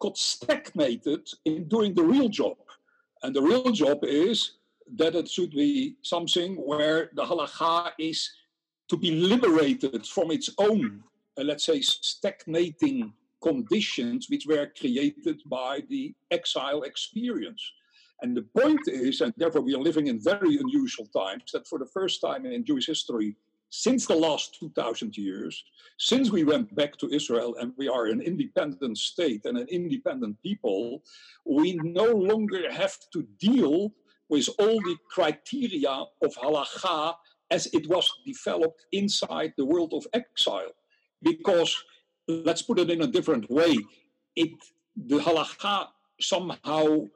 got 0.00 0.16
stagnated 0.16 1.28
in 1.44 1.68
doing 1.68 1.94
the 1.94 2.02
real 2.02 2.28
job. 2.28 2.56
And 3.22 3.34
the 3.34 3.42
real 3.42 3.70
job 3.72 3.98
is 4.04 4.52
that 4.96 5.14
it 5.14 5.28
should 5.28 5.50
be 5.50 5.96
something 6.02 6.54
where 6.56 7.10
the 7.14 7.24
halacha 7.24 7.92
is 7.98 8.30
to 8.88 8.96
be 8.96 9.10
liberated 9.10 10.06
from 10.06 10.30
its 10.30 10.48
own, 10.58 11.02
uh, 11.38 11.42
let's 11.42 11.64
say, 11.64 11.80
stagnating 11.80 13.12
conditions 13.42 14.28
which 14.30 14.46
were 14.46 14.70
created 14.78 15.40
by 15.46 15.80
the 15.88 16.14
exile 16.30 16.82
experience. 16.82 17.62
And 18.22 18.36
the 18.36 18.42
point 18.42 18.80
is, 18.88 19.20
and 19.20 19.32
therefore 19.36 19.62
we 19.62 19.74
are 19.74 19.80
living 19.80 20.08
in 20.08 20.18
very 20.20 20.56
unusual 20.56 21.06
times, 21.06 21.52
that 21.52 21.68
for 21.68 21.78
the 21.78 21.86
first 21.86 22.20
time 22.20 22.46
in 22.46 22.64
Jewish 22.64 22.86
history, 22.86 23.36
since 23.70 24.06
the 24.06 24.14
last 24.14 24.56
2,000 24.58 25.16
years, 25.16 25.64
since 25.98 26.30
we 26.30 26.44
went 26.44 26.74
back 26.74 26.96
to 26.98 27.10
Israel 27.10 27.56
and 27.60 27.72
we 27.76 27.88
are 27.88 28.06
an 28.06 28.20
independent 28.20 28.96
state 28.96 29.44
and 29.44 29.58
an 29.58 29.66
independent 29.68 30.40
people, 30.42 31.02
we 31.44 31.74
no 31.82 32.06
longer 32.12 32.70
have 32.72 32.96
to 33.12 33.22
deal 33.38 33.92
with 34.28 34.48
all 34.58 34.80
the 34.80 34.96
criteria 35.10 35.90
of 36.22 36.34
halacha 36.34 37.14
as 37.50 37.66
it 37.72 37.88
was 37.88 38.10
developed 38.26 38.84
inside 38.92 39.52
the 39.56 39.64
world 39.64 39.92
of 39.94 40.06
exile. 40.12 40.72
Because, 41.22 41.74
let's 42.26 42.62
put 42.62 42.78
it 42.78 42.90
in 42.90 43.02
a 43.02 43.06
different 43.06 43.50
way, 43.50 43.78
it, 44.36 44.50
the 44.96 45.18
halacha 45.18 45.88
somehow 46.20 47.06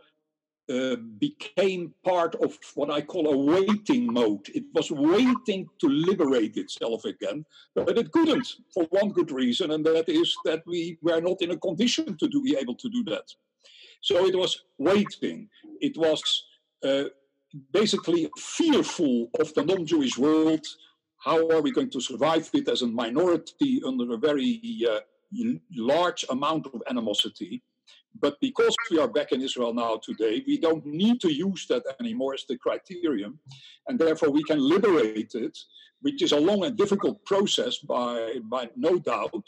uh, 0.72 0.96
became 1.18 1.92
part 2.04 2.34
of 2.36 2.58
what 2.74 2.90
I 2.90 3.02
call 3.02 3.26
a 3.28 3.36
waiting 3.36 4.12
mode. 4.12 4.48
It 4.54 4.64
was 4.74 4.90
waiting 4.90 5.68
to 5.80 5.88
liberate 5.88 6.56
itself 6.56 7.04
again, 7.04 7.44
but 7.74 7.98
it 7.98 8.10
couldn't 8.10 8.46
for 8.72 8.84
one 8.84 9.10
good 9.10 9.30
reason, 9.30 9.72
and 9.72 9.84
that 9.84 10.08
is 10.08 10.34
that 10.44 10.62
we 10.66 10.98
were 11.02 11.20
not 11.20 11.42
in 11.42 11.50
a 11.50 11.58
condition 11.58 12.16
to 12.16 12.28
do, 12.28 12.42
be 12.42 12.56
able 12.56 12.76
to 12.76 12.88
do 12.88 13.04
that. 13.04 13.26
So 14.00 14.24
it 14.26 14.34
was 14.34 14.62
waiting. 14.78 15.48
It 15.80 15.96
was 15.96 16.22
uh, 16.82 17.04
basically 17.72 18.30
fearful 18.38 19.28
of 19.40 19.52
the 19.54 19.64
non 19.64 19.84
Jewish 19.84 20.16
world. 20.16 20.64
How 21.18 21.48
are 21.50 21.60
we 21.60 21.70
going 21.70 21.90
to 21.90 22.00
survive 22.00 22.48
it 22.54 22.68
as 22.68 22.82
a 22.82 22.86
minority 22.86 23.82
under 23.86 24.12
a 24.14 24.16
very 24.16 24.60
uh, 24.90 25.00
large 25.76 26.24
amount 26.30 26.66
of 26.66 26.82
animosity? 26.88 27.62
But 28.20 28.40
because 28.40 28.74
we 28.90 28.98
are 28.98 29.08
back 29.08 29.32
in 29.32 29.40
Israel 29.40 29.74
now 29.74 29.96
today, 29.96 30.44
we 30.46 30.58
don't 30.58 30.84
need 30.86 31.20
to 31.22 31.32
use 31.32 31.66
that 31.68 31.84
anymore 32.00 32.34
as 32.34 32.44
the 32.48 32.56
criterion. 32.56 33.38
And 33.88 33.98
therefore, 33.98 34.30
we 34.30 34.44
can 34.44 34.60
liberate 34.60 35.34
it, 35.34 35.58
which 36.02 36.22
is 36.22 36.32
a 36.32 36.40
long 36.40 36.64
and 36.64 36.76
difficult 36.76 37.24
process, 37.24 37.78
by, 37.78 38.34
by 38.44 38.70
no 38.76 38.98
doubt. 38.98 39.44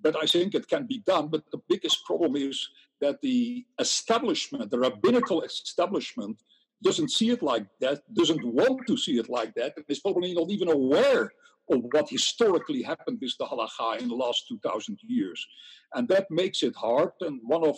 But 0.00 0.16
I 0.22 0.26
think 0.26 0.54
it 0.54 0.68
can 0.68 0.86
be 0.86 0.98
done. 1.06 1.28
But 1.28 1.44
the 1.52 1.60
biggest 1.68 2.04
problem 2.04 2.36
is 2.36 2.68
that 3.00 3.20
the 3.22 3.64
establishment, 3.78 4.70
the 4.70 4.78
rabbinical 4.78 5.42
establishment, 5.42 6.42
doesn't 6.82 7.10
see 7.10 7.30
it 7.30 7.42
like 7.42 7.66
that, 7.80 8.02
doesn't 8.14 8.44
want 8.44 8.86
to 8.86 8.96
see 8.96 9.18
it 9.18 9.28
like 9.28 9.54
that, 9.54 9.72
and 9.76 9.84
is 9.88 10.00
probably 10.00 10.34
not 10.34 10.50
even 10.50 10.68
aware 10.68 11.32
of 11.70 11.80
what 11.92 12.08
historically 12.08 12.82
happened 12.82 13.18
with 13.20 13.36
the 13.38 13.44
halacha 13.44 14.00
in 14.00 14.08
the 14.08 14.14
last 14.14 14.46
2,000 14.48 14.98
years. 15.02 15.44
And 15.94 16.06
that 16.08 16.30
makes 16.30 16.62
it 16.62 16.76
hard. 16.76 17.10
And 17.22 17.40
one 17.42 17.66
of 17.66 17.76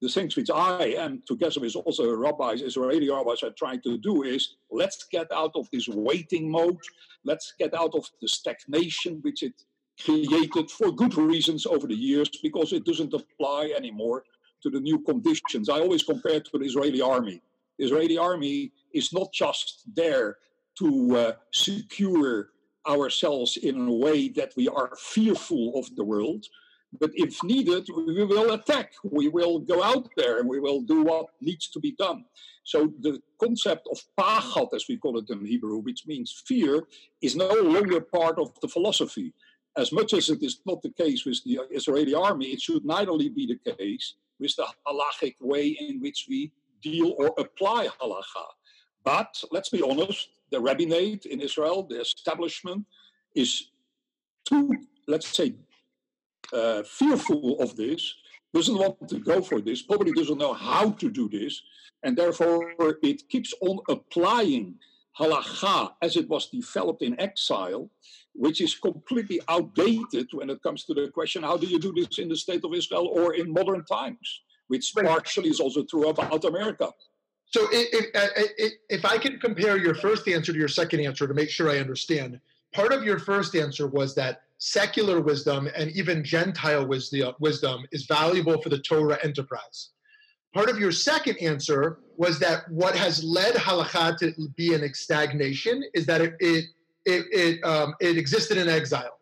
the 0.00 0.08
things 0.08 0.36
which 0.36 0.50
I 0.50 0.94
and 0.98 1.26
together 1.26 1.60
with 1.60 1.74
also 1.76 2.14
rabbis, 2.14 2.62
Israeli 2.62 3.10
rabbis, 3.10 3.42
are 3.42 3.50
trying 3.50 3.80
to 3.82 3.98
do 3.98 4.22
is 4.22 4.56
let's 4.70 5.04
get 5.04 5.30
out 5.32 5.52
of 5.56 5.68
this 5.72 5.88
waiting 5.88 6.50
mode. 6.50 6.78
Let's 7.24 7.54
get 7.58 7.74
out 7.74 7.94
of 7.94 8.08
the 8.22 8.28
stagnation 8.28 9.18
which 9.22 9.42
it 9.42 9.54
created 10.04 10.70
for 10.70 10.92
good 10.92 11.16
reasons 11.16 11.66
over 11.66 11.88
the 11.88 11.94
years 11.94 12.30
because 12.42 12.72
it 12.72 12.84
doesn't 12.84 13.12
apply 13.12 13.72
anymore 13.76 14.24
to 14.62 14.70
the 14.70 14.80
new 14.80 15.00
conditions. 15.00 15.68
I 15.68 15.80
always 15.80 16.04
compare 16.04 16.40
to 16.40 16.58
the 16.58 16.64
Israeli 16.64 17.00
army. 17.00 17.42
The 17.78 17.86
Israeli 17.86 18.18
army 18.18 18.72
is 18.92 19.12
not 19.12 19.32
just 19.32 19.82
there 19.94 20.38
to 20.78 21.16
uh, 21.16 21.32
secure 21.52 22.50
ourselves 22.88 23.56
in 23.56 23.88
a 23.88 23.92
way 23.92 24.28
that 24.28 24.52
we 24.56 24.68
are 24.68 24.96
fearful 24.96 25.78
of 25.78 25.94
the 25.96 26.04
world, 26.04 26.46
but 27.00 27.10
if 27.14 27.42
needed, 27.44 27.86
we 27.94 28.24
will 28.24 28.52
attack. 28.52 28.92
We 29.02 29.28
will 29.28 29.58
go 29.58 29.82
out 29.82 30.08
there 30.16 30.38
and 30.38 30.48
we 30.48 30.58
will 30.58 30.80
do 30.80 31.02
what 31.02 31.26
needs 31.40 31.68
to 31.68 31.80
be 31.80 31.92
done. 31.92 32.24
So 32.64 32.92
the 33.00 33.20
concept 33.40 33.86
of 33.90 34.00
pachat, 34.18 34.74
as 34.74 34.86
we 34.88 34.96
call 34.96 35.18
it 35.18 35.28
in 35.30 35.44
Hebrew, 35.44 35.78
which 35.78 36.06
means 36.06 36.42
fear, 36.46 36.86
is 37.20 37.36
no 37.36 37.48
longer 37.48 38.00
part 38.00 38.38
of 38.38 38.58
the 38.60 38.68
philosophy. 38.68 39.34
As 39.76 39.92
much 39.92 40.12
as 40.14 40.30
it 40.30 40.42
is 40.42 40.60
not 40.66 40.82
the 40.82 40.90
case 40.90 41.24
with 41.24 41.42
the 41.44 41.60
Israeli 41.70 42.14
army, 42.14 42.46
it 42.46 42.60
should 42.60 42.84
neither 42.84 43.16
be 43.16 43.46
the 43.46 43.72
case 43.76 44.14
with 44.40 44.56
the 44.56 44.66
halachic 44.86 45.36
way 45.40 45.68
in 45.68 46.00
which 46.00 46.26
we 46.28 46.52
deal 46.82 47.14
or 47.18 47.32
apply 47.38 47.88
halacha. 48.00 48.46
But 49.04 49.42
let's 49.52 49.68
be 49.68 49.82
honest, 49.82 50.28
the 50.50 50.60
rabbinate 50.60 51.26
in 51.26 51.40
Israel, 51.40 51.82
the 51.82 52.00
establishment, 52.00 52.86
is 53.34 53.70
too, 54.44 54.72
let's 55.06 55.28
say, 55.28 55.54
uh, 56.52 56.82
fearful 56.82 57.60
of 57.60 57.76
this, 57.76 58.14
doesn't 58.54 58.78
want 58.78 59.08
to 59.08 59.18
go 59.18 59.42
for 59.42 59.60
this, 59.60 59.82
probably 59.82 60.12
doesn't 60.12 60.38
know 60.38 60.54
how 60.54 60.90
to 60.90 61.10
do 61.10 61.28
this, 61.28 61.62
and 62.02 62.16
therefore 62.16 62.72
it 63.02 63.28
keeps 63.28 63.52
on 63.60 63.78
applying 63.88 64.74
halacha 65.18 65.92
as 66.00 66.16
it 66.16 66.28
was 66.28 66.48
developed 66.48 67.02
in 67.02 67.18
exile, 67.20 67.90
which 68.34 68.60
is 68.60 68.74
completely 68.74 69.40
outdated 69.48 70.28
when 70.32 70.48
it 70.48 70.62
comes 70.62 70.84
to 70.84 70.94
the 70.94 71.08
question 71.08 71.42
how 71.42 71.56
do 71.56 71.66
you 71.66 71.78
do 71.78 71.92
this 71.92 72.18
in 72.18 72.28
the 72.28 72.36
state 72.36 72.64
of 72.64 72.72
Israel 72.74 73.08
or 73.08 73.34
in 73.34 73.52
modern 73.52 73.84
times, 73.84 74.42
which 74.68 74.92
partially 74.94 75.50
is 75.50 75.60
also 75.60 75.84
true 75.84 76.08
about 76.08 76.44
America. 76.44 76.88
So, 77.50 77.66
if, 77.72 78.06
if, 78.58 78.72
if 78.90 79.04
I 79.04 79.16
can 79.16 79.40
compare 79.40 79.78
your 79.78 79.94
first 79.94 80.28
answer 80.28 80.52
to 80.52 80.58
your 80.58 80.68
second 80.68 81.00
answer 81.00 81.26
to 81.26 81.32
make 81.32 81.48
sure 81.48 81.70
I 81.70 81.78
understand, 81.78 82.40
part 82.74 82.92
of 82.92 83.02
your 83.02 83.18
first 83.18 83.56
answer 83.56 83.86
was 83.86 84.14
that 84.16 84.42
secular 84.58 85.20
wisdom 85.20 85.68
and 85.76 85.90
even 85.92 86.24
Gentile 86.24 86.86
wisdom 86.86 87.86
is 87.92 88.06
valuable 88.06 88.60
for 88.60 88.68
the 88.68 88.78
Torah 88.78 89.18
enterprise. 89.22 89.90
Part 90.54 90.68
of 90.68 90.78
your 90.78 90.92
second 90.92 91.36
answer 91.38 92.00
was 92.16 92.38
that 92.40 92.68
what 92.70 92.96
has 92.96 93.22
led 93.22 93.54
halakha 93.54 94.18
to 94.18 94.48
be 94.56 94.74
in 94.74 94.92
stagnation 94.94 95.84
is 95.94 96.06
that 96.06 96.20
it 96.20 96.34
it 96.40 96.64
it, 97.04 97.24
it, 97.32 97.64
um, 97.64 97.94
it 98.00 98.18
existed 98.18 98.58
in 98.58 98.68
exile. 98.68 99.18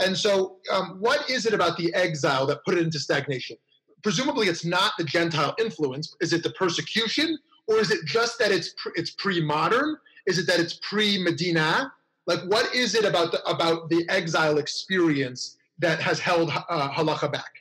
And 0.00 0.16
so, 0.16 0.58
um, 0.70 0.96
what 1.00 1.28
is 1.30 1.46
it 1.46 1.54
about 1.54 1.78
the 1.78 1.92
exile 1.94 2.46
that 2.46 2.64
put 2.64 2.74
it 2.74 2.82
into 2.82 2.98
stagnation? 2.98 3.56
Presumably, 4.02 4.48
it's 4.48 4.64
not 4.64 4.92
the 4.98 5.04
Gentile 5.04 5.54
influence. 5.58 6.16
Is 6.20 6.32
it 6.32 6.42
the 6.42 6.50
persecution, 6.50 7.38
or 7.66 7.78
is 7.78 7.90
it 7.90 8.04
just 8.04 8.38
that 8.38 8.50
it's 8.50 8.74
pre- 8.76 8.92
it's 8.94 9.10
pre-modern? 9.10 9.96
Is 10.26 10.38
it 10.38 10.46
that 10.46 10.60
it's 10.60 10.78
pre-Medina? 10.82 11.92
Like, 12.26 12.40
what 12.44 12.74
is 12.74 12.94
it 12.94 13.04
about 13.04 13.32
the 13.32 13.42
about 13.48 13.88
the 13.88 14.08
exile 14.08 14.58
experience 14.58 15.56
that 15.78 16.00
has 16.00 16.18
held 16.18 16.50
uh, 16.50 16.90
halacha 16.90 17.32
back? 17.32 17.52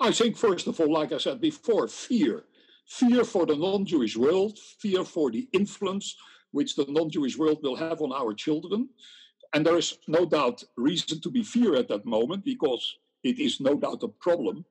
I 0.00 0.10
think, 0.10 0.36
first 0.36 0.66
of 0.66 0.80
all, 0.80 0.92
like 0.92 1.12
I 1.12 1.18
said 1.18 1.40
before, 1.40 1.88
fear. 1.88 2.44
Fear 2.86 3.24
for 3.24 3.46
the 3.46 3.56
non 3.56 3.86
Jewish 3.86 4.16
world, 4.16 4.58
fear 4.58 5.04
for 5.04 5.30
the 5.30 5.48
influence 5.52 6.16
which 6.50 6.76
the 6.76 6.84
non 6.88 7.08
Jewish 7.08 7.38
world 7.38 7.60
will 7.62 7.76
have 7.76 8.02
on 8.02 8.12
our 8.12 8.34
children. 8.34 8.88
And 9.54 9.64
there 9.64 9.78
is 9.78 9.98
no 10.08 10.26
doubt 10.26 10.64
reason 10.76 11.20
to 11.20 11.30
be 11.30 11.42
fear 11.42 11.76
at 11.76 11.88
that 11.88 12.04
moment 12.04 12.44
because 12.44 12.96
it 13.22 13.38
is 13.38 13.60
no 13.60 13.76
doubt 13.76 14.02
a 14.02 14.08
problem. 14.08 14.64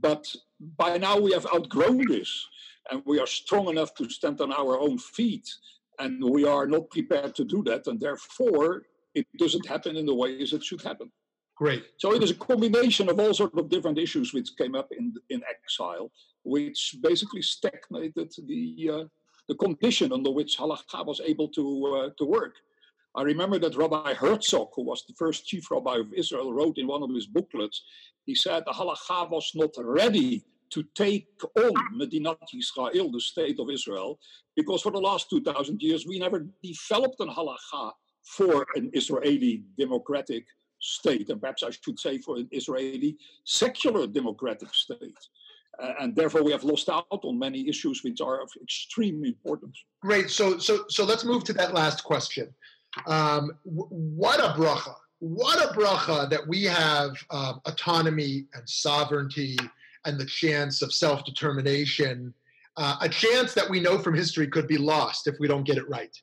But 0.00 0.26
by 0.60 0.98
now 0.98 1.18
we 1.18 1.32
have 1.32 1.46
outgrown 1.54 2.08
this 2.08 2.46
and 2.90 3.02
we 3.04 3.18
are 3.20 3.26
strong 3.26 3.68
enough 3.68 3.94
to 3.94 4.08
stand 4.08 4.40
on 4.40 4.52
our 4.52 4.78
own 4.78 4.98
feet 4.98 5.48
and 5.98 6.22
we 6.22 6.44
are 6.44 6.66
not 6.66 6.90
prepared 6.90 7.34
to 7.36 7.44
do 7.44 7.62
that, 7.64 7.86
and 7.86 8.00
therefore 8.00 8.82
it 9.14 9.26
doesn't 9.38 9.66
happen 9.66 9.96
in 9.96 10.06
the 10.06 10.14
ways 10.14 10.52
it 10.52 10.62
should 10.62 10.82
happen. 10.82 11.10
Great. 11.56 11.84
So 11.96 12.12
it 12.12 12.22
is 12.22 12.30
a 12.30 12.34
combination 12.34 13.08
of 13.08 13.18
all 13.18 13.32
sorts 13.32 13.56
of 13.56 13.70
different 13.70 13.98
issues 13.98 14.34
which 14.34 14.50
came 14.58 14.74
up 14.74 14.88
in 14.92 15.14
in 15.30 15.40
exile, 15.48 16.10
which 16.44 16.96
basically 17.02 17.42
stagnated 17.42 18.30
the 18.46 18.90
uh, 18.92 19.04
the 19.48 19.54
condition 19.54 20.12
under 20.12 20.30
which 20.30 20.58
halakha 20.58 21.04
was 21.06 21.20
able 21.24 21.48
to 21.48 21.64
uh, 21.86 22.10
to 22.18 22.24
work. 22.24 22.56
I 23.14 23.22
remember 23.22 23.58
that 23.60 23.76
Rabbi 23.76 24.12
Herzog, 24.12 24.68
who 24.74 24.82
was 24.82 25.02
the 25.08 25.14
first 25.14 25.46
chief 25.46 25.70
rabbi 25.70 25.96
of 25.96 26.12
Israel, 26.12 26.52
wrote 26.52 26.76
in 26.76 26.86
one 26.86 27.02
of 27.02 27.14
his 27.14 27.26
booklets. 27.26 27.82
He 28.26 28.34
said 28.34 28.64
the 28.66 28.72
halakha 28.72 29.30
was 29.30 29.50
not 29.54 29.72
ready 29.78 30.44
to 30.70 30.84
take 30.94 31.26
on 31.54 32.36
Israel, 32.54 33.10
the 33.12 33.20
state 33.20 33.58
of 33.60 33.70
Israel, 33.70 34.18
because 34.54 34.82
for 34.82 34.92
the 34.92 34.98
last 34.98 35.30
2,000 35.30 35.82
years 35.82 36.06
we 36.06 36.18
never 36.18 36.46
developed 36.62 37.20
an 37.20 37.28
halacha 37.28 37.92
for 38.22 38.66
an 38.74 38.90
Israeli 38.92 39.62
democratic 39.78 40.44
state, 40.80 41.30
and 41.30 41.40
perhaps 41.40 41.62
I 41.62 41.70
should 41.70 41.98
say 41.98 42.18
for 42.18 42.36
an 42.36 42.48
Israeli 42.50 43.16
secular 43.44 44.06
democratic 44.06 44.74
state. 44.74 45.18
Uh, 45.78 45.92
and 46.00 46.16
therefore, 46.16 46.42
we 46.42 46.52
have 46.52 46.64
lost 46.64 46.88
out 46.88 47.06
on 47.10 47.38
many 47.38 47.68
issues 47.68 48.02
which 48.02 48.20
are 48.22 48.40
of 48.40 48.50
extreme 48.62 49.24
importance. 49.24 49.84
Great. 50.00 50.30
So, 50.30 50.56
so, 50.56 50.84
so 50.88 51.04
let's 51.04 51.24
move 51.24 51.44
to 51.44 51.52
that 51.54 51.74
last 51.74 52.02
question. 52.02 52.54
Um, 53.06 53.52
what 53.64 54.40
a 54.40 54.54
bracha! 54.58 54.94
What 55.18 55.62
a 55.62 55.74
bracha 55.74 56.30
that 56.30 56.46
we 56.46 56.64
have 56.64 57.12
um, 57.30 57.60
autonomy 57.66 58.46
and 58.54 58.68
sovereignty 58.68 59.56
and 60.06 60.18
the 60.18 60.24
chance 60.24 60.80
of 60.80 60.94
self 60.94 61.24
determination, 61.24 62.32
uh, 62.76 62.96
a 63.00 63.08
chance 63.08 63.52
that 63.54 63.68
we 63.68 63.80
know 63.80 63.98
from 63.98 64.14
history 64.14 64.46
could 64.46 64.66
be 64.66 64.78
lost 64.78 65.26
if 65.26 65.34
we 65.38 65.48
don't 65.48 65.64
get 65.64 65.76
it 65.76 65.88
right. 65.88 66.16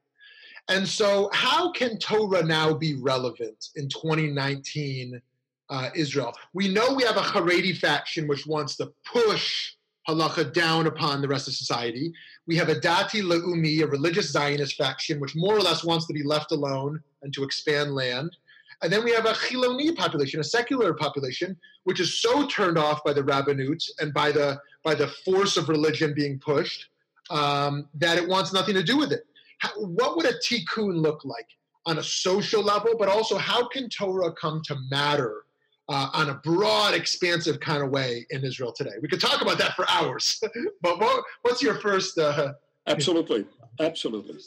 And 0.69 0.87
so, 0.87 1.29
how 1.33 1.71
can 1.71 1.99
Torah 1.99 2.43
now 2.43 2.73
be 2.73 2.95
relevant 2.95 3.69
in 3.75 3.89
2019 3.89 5.21
uh, 5.69 5.89
Israel? 5.95 6.33
We 6.53 6.69
know 6.69 6.93
we 6.93 7.03
have 7.03 7.17
a 7.17 7.21
Haredi 7.21 7.77
faction 7.77 8.27
which 8.27 8.47
wants 8.47 8.77
to 8.77 8.91
push 9.05 9.73
halacha 10.07 10.53
down 10.53 10.87
upon 10.87 11.21
the 11.21 11.27
rest 11.27 11.47
of 11.47 11.53
society. 11.53 12.13
We 12.47 12.55
have 12.57 12.69
a 12.69 12.75
Dati 12.75 13.21
Leumi, 13.21 13.81
a 13.83 13.87
religious 13.87 14.31
Zionist 14.31 14.75
faction, 14.75 15.19
which 15.19 15.35
more 15.35 15.55
or 15.55 15.61
less 15.61 15.83
wants 15.83 16.07
to 16.07 16.13
be 16.13 16.23
left 16.23 16.51
alone 16.51 17.01
and 17.21 17.33
to 17.33 17.43
expand 17.43 17.93
land. 17.93 18.35
And 18.83 18.91
then 18.91 19.03
we 19.03 19.11
have 19.11 19.25
a 19.25 19.33
Chiloni 19.33 19.95
population, 19.95 20.39
a 20.39 20.43
secular 20.43 20.93
population, 20.93 21.57
which 21.85 21.99
is 21.99 22.19
so 22.19 22.45
turned 22.47 22.77
off 22.77 23.03
by 23.03 23.13
the 23.13 23.23
rabbinut 23.23 23.83
and 23.99 24.13
by 24.13 24.31
the 24.31 24.59
by 24.83 24.93
the 24.93 25.07
force 25.07 25.55
of 25.55 25.69
religion 25.69 26.13
being 26.13 26.37
pushed 26.39 26.89
um, 27.29 27.87
that 27.95 28.17
it 28.17 28.27
wants 28.27 28.51
nothing 28.51 28.75
to 28.75 28.83
do 28.83 28.97
with 28.97 29.13
it. 29.13 29.25
How, 29.59 29.69
what 29.79 30.17
would 30.17 30.25
a 30.25 30.33
tikkun 30.33 31.01
look 31.01 31.23
like 31.23 31.47
on 31.85 31.97
a 31.97 32.03
social 32.03 32.61
level, 32.61 32.95
but 32.97 33.07
also 33.07 33.37
how 33.37 33.67
can 33.67 33.89
Torah 33.89 34.31
come 34.33 34.61
to 34.65 34.75
matter 34.89 35.43
uh, 35.89 36.09
on 36.13 36.29
a 36.29 36.35
broad, 36.35 36.93
expansive 36.93 37.59
kind 37.59 37.83
of 37.83 37.89
way 37.89 38.25
in 38.29 38.43
Israel 38.43 38.71
today. 38.71 38.91
We 39.01 39.07
could 39.07 39.19
talk 39.19 39.41
about 39.41 39.57
that 39.57 39.75
for 39.75 39.89
hours, 39.89 40.41
but 40.81 40.99
what, 40.99 41.23
what's 41.41 41.61
your 41.61 41.75
first? 41.75 42.17
Uh, 42.17 42.53
absolutely, 42.87 43.45
absolutely. 43.79 44.39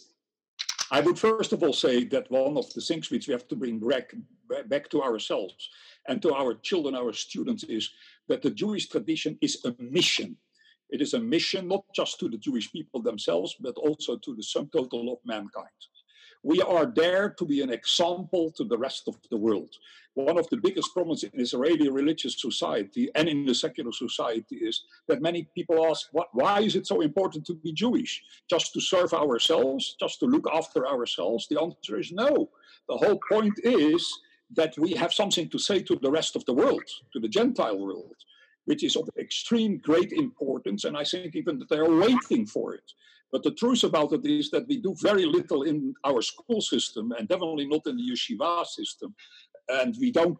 I 0.90 1.00
would 1.00 1.18
first 1.18 1.52
of 1.52 1.62
all 1.62 1.72
say 1.72 2.04
that 2.04 2.30
one 2.30 2.56
of 2.56 2.72
the 2.72 2.80
things 2.80 3.10
which 3.10 3.26
we 3.26 3.32
have 3.32 3.48
to 3.48 3.56
bring 3.56 3.80
back, 3.80 4.14
back 4.66 4.88
to 4.90 5.02
ourselves 5.02 5.68
and 6.06 6.22
to 6.22 6.32
our 6.32 6.54
children, 6.54 6.94
our 6.94 7.12
students, 7.12 7.64
is 7.64 7.90
that 8.28 8.42
the 8.42 8.50
Jewish 8.50 8.88
tradition 8.88 9.36
is 9.40 9.64
a 9.64 9.74
mission. 9.80 10.36
It 10.90 11.02
is 11.02 11.14
a 11.14 11.18
mission 11.18 11.66
not 11.66 11.84
just 11.94 12.20
to 12.20 12.28
the 12.28 12.38
Jewish 12.38 12.70
people 12.70 13.02
themselves, 13.02 13.56
but 13.58 13.76
also 13.76 14.16
to 14.16 14.36
the 14.36 14.42
sum 14.42 14.68
total 14.72 15.12
of 15.12 15.18
mankind. 15.24 15.80
We 16.46 16.62
are 16.62 16.86
there 16.86 17.30
to 17.30 17.44
be 17.44 17.60
an 17.60 17.72
example 17.72 18.52
to 18.52 18.62
the 18.62 18.78
rest 18.78 19.08
of 19.08 19.16
the 19.32 19.36
world. 19.36 19.72
One 20.14 20.38
of 20.38 20.48
the 20.48 20.58
biggest 20.58 20.94
problems 20.94 21.24
in 21.24 21.32
Israeli 21.34 21.88
religious 21.88 22.40
society 22.40 23.10
and 23.16 23.28
in 23.28 23.44
the 23.44 23.52
secular 23.52 23.90
society 23.90 24.54
is 24.54 24.84
that 25.08 25.20
many 25.20 25.48
people 25.56 25.84
ask, 25.84 26.06
what, 26.12 26.28
why 26.34 26.60
is 26.60 26.76
it 26.76 26.86
so 26.86 27.00
important 27.00 27.46
to 27.46 27.54
be 27.54 27.72
Jewish? 27.72 28.22
Just 28.48 28.72
to 28.74 28.80
serve 28.80 29.12
ourselves, 29.12 29.96
just 29.98 30.20
to 30.20 30.26
look 30.26 30.46
after 30.52 30.86
ourselves? 30.86 31.48
The 31.48 31.60
answer 31.60 31.98
is 31.98 32.12
no. 32.12 32.48
The 32.88 32.96
whole 32.96 33.18
point 33.28 33.58
is 33.64 34.00
that 34.54 34.78
we 34.78 34.92
have 34.92 35.12
something 35.12 35.48
to 35.48 35.58
say 35.58 35.82
to 35.82 35.96
the 35.96 36.12
rest 36.12 36.36
of 36.36 36.44
the 36.44 36.54
world, 36.54 36.88
to 37.12 37.18
the 37.18 37.34
Gentile 37.38 37.76
world, 37.76 38.18
which 38.66 38.84
is 38.84 38.94
of 38.94 39.10
extreme 39.18 39.78
great 39.78 40.12
importance. 40.12 40.84
And 40.84 40.96
I 40.96 41.02
think 41.02 41.34
even 41.34 41.58
that 41.58 41.68
they're 41.68 41.90
waiting 42.06 42.46
for 42.46 42.72
it. 42.76 42.92
But 43.32 43.42
the 43.42 43.50
truth 43.52 43.84
about 43.84 44.12
it 44.12 44.24
is 44.24 44.50
that 44.50 44.66
we 44.68 44.80
do 44.80 44.94
very 45.00 45.26
little 45.26 45.62
in 45.64 45.94
our 46.04 46.22
school 46.22 46.60
system 46.60 47.12
and 47.12 47.28
definitely 47.28 47.66
not 47.66 47.86
in 47.86 47.96
the 47.96 48.10
yeshiva 48.10 48.64
system. 48.66 49.14
And 49.68 49.94
we 50.00 50.10
don't 50.12 50.38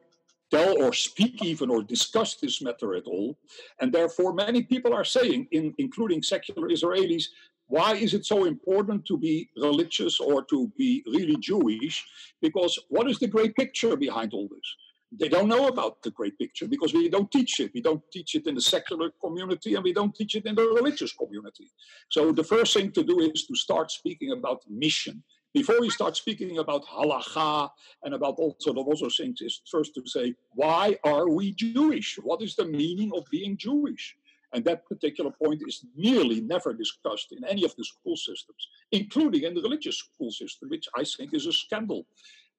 tell 0.50 0.80
or 0.80 0.92
speak 0.92 1.44
even 1.44 1.70
or 1.70 1.82
discuss 1.82 2.36
this 2.36 2.62
matter 2.62 2.94
at 2.94 3.06
all. 3.06 3.36
And 3.80 3.92
therefore, 3.92 4.32
many 4.32 4.62
people 4.62 4.94
are 4.94 5.04
saying, 5.04 5.48
in, 5.50 5.74
including 5.78 6.22
secular 6.22 6.68
Israelis, 6.68 7.24
why 7.68 7.94
is 7.94 8.14
it 8.14 8.24
so 8.24 8.44
important 8.44 9.04
to 9.06 9.18
be 9.18 9.50
religious 9.56 10.20
or 10.20 10.44
to 10.44 10.70
be 10.78 11.02
really 11.06 11.36
Jewish? 11.38 12.04
Because 12.40 12.78
what 12.88 13.10
is 13.10 13.18
the 13.18 13.26
great 13.26 13.56
picture 13.56 13.96
behind 13.96 14.32
all 14.32 14.48
this? 14.48 14.76
They 15.12 15.28
don't 15.28 15.48
know 15.48 15.68
about 15.68 16.02
the 16.02 16.10
great 16.10 16.36
picture 16.38 16.66
because 16.66 16.92
we 16.92 17.08
don't 17.08 17.30
teach 17.30 17.60
it. 17.60 17.70
We 17.72 17.80
don't 17.80 18.02
teach 18.12 18.34
it 18.34 18.46
in 18.46 18.56
the 18.56 18.60
secular 18.60 19.10
community 19.22 19.74
and 19.74 19.84
we 19.84 19.92
don't 19.92 20.14
teach 20.14 20.34
it 20.34 20.46
in 20.46 20.54
the 20.54 20.62
religious 20.62 21.12
community. 21.12 21.70
So 22.10 22.32
the 22.32 22.44
first 22.44 22.74
thing 22.74 22.90
to 22.92 23.04
do 23.04 23.20
is 23.20 23.46
to 23.46 23.54
start 23.54 23.90
speaking 23.90 24.32
about 24.32 24.62
mission. 24.68 25.22
Before 25.54 25.80
we 25.80 25.90
start 25.90 26.16
speaking 26.16 26.58
about 26.58 26.84
halacha 26.84 27.70
and 28.02 28.14
about 28.14 28.34
all 28.38 28.56
sort 28.60 28.78
of 28.78 28.88
other 28.88 29.08
things, 29.08 29.40
is 29.40 29.62
first 29.70 29.94
to 29.94 30.02
say, 30.06 30.34
why 30.50 30.98
are 31.02 31.30
we 31.30 31.52
Jewish? 31.52 32.18
What 32.22 32.42
is 32.42 32.56
the 32.56 32.66
meaning 32.66 33.12
of 33.16 33.24
being 33.30 33.56
Jewish? 33.56 34.16
And 34.52 34.64
that 34.64 34.86
particular 34.86 35.30
point 35.30 35.62
is 35.66 35.84
nearly 35.96 36.40
never 36.40 36.72
discussed 36.72 37.32
in 37.32 37.44
any 37.44 37.64
of 37.64 37.74
the 37.76 37.84
school 37.84 38.16
systems, 38.16 38.68
including 38.92 39.44
in 39.44 39.54
the 39.54 39.62
religious 39.62 39.98
school 39.98 40.30
system, 40.30 40.68
which 40.68 40.88
I 40.94 41.04
think 41.04 41.32
is 41.32 41.46
a 41.46 41.52
scandal. 41.52 42.06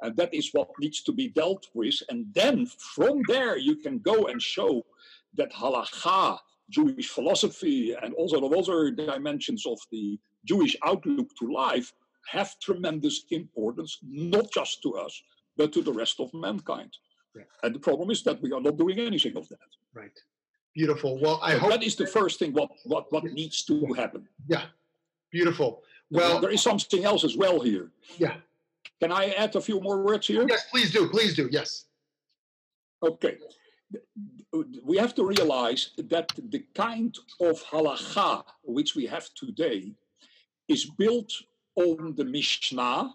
And 0.01 0.15
that 0.17 0.33
is 0.33 0.49
what 0.53 0.69
needs 0.79 1.01
to 1.03 1.11
be 1.11 1.29
dealt 1.29 1.67
with. 1.73 1.95
And 2.09 2.27
then 2.33 2.67
from 2.95 3.21
there, 3.27 3.57
you 3.57 3.75
can 3.77 3.99
go 3.99 4.27
and 4.27 4.41
show 4.41 4.85
that 5.35 5.51
halakha, 5.51 6.37
Jewish 6.69 7.09
philosophy, 7.09 7.95
and 8.01 8.13
also 8.13 8.39
the 8.39 8.55
other 8.55 8.91
dimensions 8.91 9.65
of 9.65 9.79
the 9.91 10.19
Jewish 10.45 10.75
outlook 10.85 11.29
to 11.39 11.51
life 11.51 11.93
have 12.29 12.59
tremendous 12.59 13.23
importance, 13.31 13.99
not 14.03 14.51
just 14.53 14.81
to 14.83 14.95
us, 14.95 15.21
but 15.55 15.71
to 15.73 15.81
the 15.81 15.93
rest 15.93 16.19
of 16.19 16.33
mankind. 16.33 16.93
And 17.63 17.75
the 17.75 17.79
problem 17.79 18.09
is 18.09 18.23
that 18.23 18.41
we 18.41 18.51
are 18.51 18.61
not 18.61 18.77
doing 18.77 18.99
anything 18.99 19.37
of 19.37 19.47
that. 19.49 19.69
Right. 19.93 20.17
Beautiful. 20.75 21.19
Well, 21.19 21.39
I 21.41 21.53
so 21.53 21.59
hope 21.59 21.69
that 21.71 21.83
is 21.83 21.95
the 21.95 22.07
first 22.07 22.39
thing. 22.39 22.53
What 22.53 22.69
what 22.85 23.11
what 23.11 23.23
needs 23.25 23.63
to 23.65 23.93
happen? 23.93 24.27
Yeah. 24.47 24.65
Beautiful. 25.31 25.83
Well, 26.09 26.39
there 26.39 26.51
is 26.51 26.61
something 26.61 27.03
else 27.03 27.23
as 27.23 27.35
well 27.35 27.59
here. 27.59 27.91
Yeah. 28.17 28.37
Can 29.01 29.11
I 29.11 29.29
add 29.29 29.55
a 29.55 29.61
few 29.61 29.79
more 29.79 30.01
words 30.03 30.27
here? 30.27 30.45
Yes, 30.47 30.65
please 30.71 30.91
do. 30.91 31.09
Please 31.09 31.35
do. 31.35 31.47
Yes. 31.51 31.85
Okay. 33.03 33.37
We 34.83 34.97
have 34.97 35.13
to 35.15 35.25
realize 35.25 35.91
that 35.97 36.31
the 36.49 36.65
kind 36.75 37.15
of 37.39 37.63
halacha 37.63 38.43
which 38.63 38.95
we 38.95 39.05
have 39.05 39.29
today 39.35 39.93
is 40.67 40.85
built 40.97 41.31
on 41.75 42.15
the 42.15 42.25
Mishnah, 42.25 43.13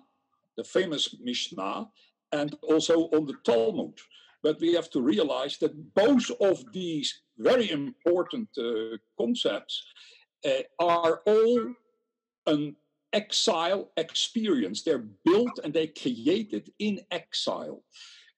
the 0.57 0.65
famous 0.65 1.15
Mishnah, 1.21 1.89
and 2.33 2.57
also 2.63 3.09
on 3.11 3.27
the 3.27 3.37
Talmud. 3.45 3.99
But 4.43 4.61
we 4.61 4.73
have 4.75 4.91
to 4.91 5.03
realize 5.03 5.59
that 5.59 5.95
both 5.95 6.31
of 6.41 6.65
these 6.73 7.23
very 7.39 7.71
important 7.71 8.49
uh, 8.59 8.97
concepts 9.19 9.85
uh, 10.45 10.63
are 10.81 11.23
all 11.27 11.75
an 12.47 12.77
exile 13.13 13.91
experience. 13.97 14.83
They're 14.83 15.07
built 15.25 15.61
and 15.63 15.73
they're 15.73 15.89
created 16.01 16.73
in 16.79 17.01
exile. 17.11 17.83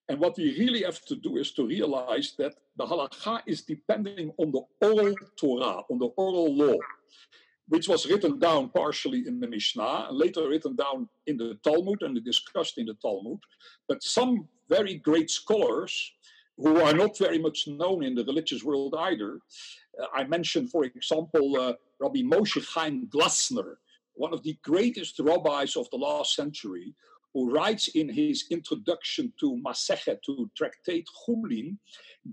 And 0.09 0.19
what 0.21 0.37
we 0.37 0.59
really 0.59 0.83
have 0.83 1.03
to 1.07 1.17
do 1.17 1.37
is 1.37 1.53
to 1.53 1.67
realize 1.67 2.35
that 2.39 2.55
the 2.77 2.85
halakha 2.87 3.41
is 3.47 3.63
depending 3.63 4.33
on 4.39 4.53
the 4.53 4.63
oral 4.87 5.15
Torah, 5.37 5.83
on 5.91 5.99
the 5.99 6.11
oral 6.17 6.55
law, 6.55 6.77
which 7.69 7.89
was 7.89 8.07
written 8.07 8.39
down 8.39 8.69
partially 8.69 9.27
in 9.27 9.41
the 9.41 9.49
Mishnah, 9.49 10.09
later 10.11 10.49
written 10.49 10.77
down 10.77 11.09
in 11.27 11.39
the 11.39 11.59
Talmud 11.65 12.03
and 12.03 12.23
discussed 12.23 12.77
in 12.77 12.87
the 12.87 12.95
Talmud. 12.95 13.39
But 13.89 14.03
some 14.03 14.49
very 14.69 14.97
great 14.97 15.31
scholars 15.31 16.13
who 16.59 16.81
are 16.81 16.93
not 16.93 17.17
very 17.19 17.39
much 17.39 17.67
known 17.67 18.05
in 18.05 18.15
the 18.15 18.25
religious 18.25 18.63
world 18.63 18.95
either. 18.99 19.41
Uh, 20.01 20.07
I 20.15 20.25
mentioned, 20.25 20.71
for 20.71 20.85
example, 20.85 21.57
uh, 21.59 21.73
Rabbi 21.99 22.21
Moshe 22.21 22.65
Chaim 22.75 23.07
Glasner, 23.09 23.75
one 24.15 24.33
of 24.33 24.43
the 24.43 24.57
greatest 24.63 25.19
rabbis 25.21 25.77
of 25.77 25.89
the 25.91 25.97
last 25.97 26.35
century, 26.35 26.95
who 27.35 27.51
writes 27.51 27.89
in 27.89 28.09
his 28.09 28.45
introduction 28.51 29.33
to 29.41 29.61
Masechet, 29.67 30.23
to 30.25 30.49
Tractate 30.57 31.05
Chullin, 31.27 31.77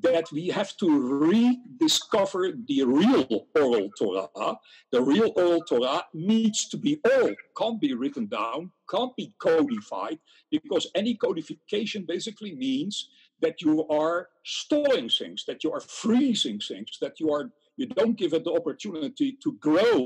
that 0.02 0.32
we 0.32 0.48
have 0.48 0.78
to 0.78 0.88
rediscover 0.88 2.52
the 2.68 2.84
real 2.84 3.48
oral 3.56 3.90
Torah. 3.98 4.56
The 4.92 5.02
real 5.02 5.34
oral 5.36 5.62
Torah 5.62 6.06
needs 6.14 6.70
to 6.70 6.78
be 6.78 7.00
oral, 7.04 7.34
can't 7.58 7.82
be 7.82 7.94
written 7.96 8.28
down, 8.28 8.72
can't 8.90 9.16
be 9.16 9.34
codified, 9.40 10.20
because 10.52 10.88
any 10.94 11.16
codification 11.16 12.06
basically 12.08 12.56
means 12.56 13.10
that 13.42 13.60
you 13.60 13.88
are 13.88 14.30
stalling 14.46 15.10
things, 15.10 15.46
that 15.48 15.64
you 15.64 15.72
are 15.74 15.82
freezing 15.82 16.60
things, 16.60 17.00
that 17.02 17.20
you 17.20 17.34
are 17.34 17.52
you 17.78 17.88
don't 17.88 18.18
give 18.18 18.34
it 18.34 18.44
the 18.44 18.54
opportunity 18.54 19.38
to 19.42 19.54
grow 19.54 20.06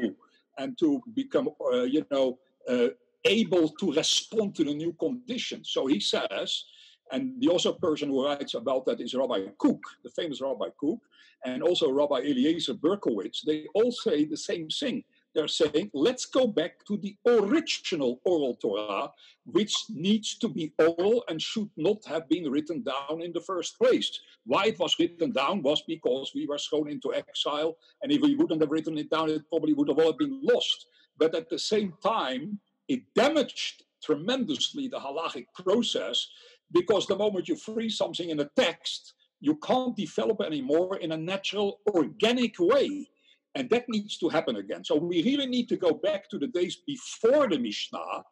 and 0.58 0.78
to 0.80 1.02
become, 1.14 1.50
uh, 1.74 1.84
you 1.84 2.06
know, 2.12 2.38
uh, 2.70 2.88
able 3.26 3.70
to 3.70 3.94
respond 3.94 4.56
to 4.56 4.64
the 4.64 4.74
new 4.74 4.94
conditions. 4.94 5.72
So 5.72 5.88
he 5.88 6.00
says, 6.00 6.66
and 7.12 7.40
the 7.40 7.54
other 7.54 7.74
person 7.74 8.10
who 8.10 8.26
writes 8.26 8.56
about 8.56 8.86
that 8.86 9.00
is 9.02 9.14
Rabbi 9.14 9.48
Kook, 9.58 9.82
the 10.04 10.10
famous 10.10 10.42
Rabbi 10.42 10.70
Kook, 10.80 11.00
and 11.46 11.62
also 11.62 11.92
Rabbi 11.92 12.20
Eliezer 12.22 12.74
Berkovits. 12.74 13.42
They 13.46 13.68
all 13.76 13.92
say 13.92 14.26
the 14.26 14.38
same 14.38 14.68
thing. 14.70 15.04
They're 15.36 15.50
saying, 15.50 15.92
let's 15.94 16.26
go 16.26 16.48
back 16.48 16.86
to 16.86 16.96
the 16.96 17.18
original 17.28 18.22
oral 18.24 18.56
Torah, 18.56 19.12
which 19.46 19.74
needs 19.90 20.38
to 20.38 20.48
be 20.48 20.74
oral 20.80 21.26
and 21.28 21.42
should 21.42 21.70
not 21.76 22.06
have 22.06 22.30
been 22.30 22.50
written 22.50 22.84
down 22.84 23.22
in 23.22 23.34
the 23.34 23.42
first 23.42 23.78
place. 23.78 24.18
Why 24.46 24.68
it 24.68 24.80
was 24.80 24.98
written 24.98 25.34
down 25.34 25.62
was 25.62 25.84
because 25.86 26.32
we 26.34 26.48
were 26.48 26.58
thrown 26.58 26.90
into 26.90 27.14
exile, 27.14 27.76
and 28.02 28.14
if 28.14 28.22
we 28.22 28.36
wouldn't 28.36 28.62
have 28.62 28.72
written 28.72 28.98
it 28.98 29.10
down, 29.10 29.30
it 29.30 29.50
probably 29.50 29.74
would 29.74 29.90
have 29.90 30.00
all 30.00 30.14
been 30.14 30.40
lost. 30.42 30.88
But 31.18 31.36
at 31.36 31.50
the 31.50 31.60
same 31.60 31.94
time, 32.02 32.60
it 32.88 33.02
damaged 33.14 33.84
tremendously 34.02 34.88
the 34.88 35.00
halachic 35.00 35.48
process 35.54 36.30
because 36.72 37.08
the 37.08 37.18
moment 37.18 37.50
you 37.50 37.58
freeze 37.58 37.98
something 37.98 38.30
in 38.30 38.40
a 38.40 38.50
text, 38.56 39.16
you 39.42 39.56
can't 39.58 39.98
develop 39.98 40.42
anymore 40.42 40.98
in 40.98 41.12
a 41.12 41.18
natural, 41.18 41.82
organic 41.94 42.58
way. 42.58 43.10
And 43.56 43.70
that 43.70 43.88
needs 43.88 44.18
to 44.18 44.28
happen 44.28 44.58
again. 44.58 44.84
So 44.84 44.96
we 44.98 45.24
really 45.24 45.48
need 45.48 45.70
to 45.70 45.78
go 45.78 45.94
back 45.94 46.30
to 46.30 46.38
the 46.38 46.48
days 46.48 46.76
before 46.86 47.48
the 47.48 47.58
Mishnah 47.58 48.24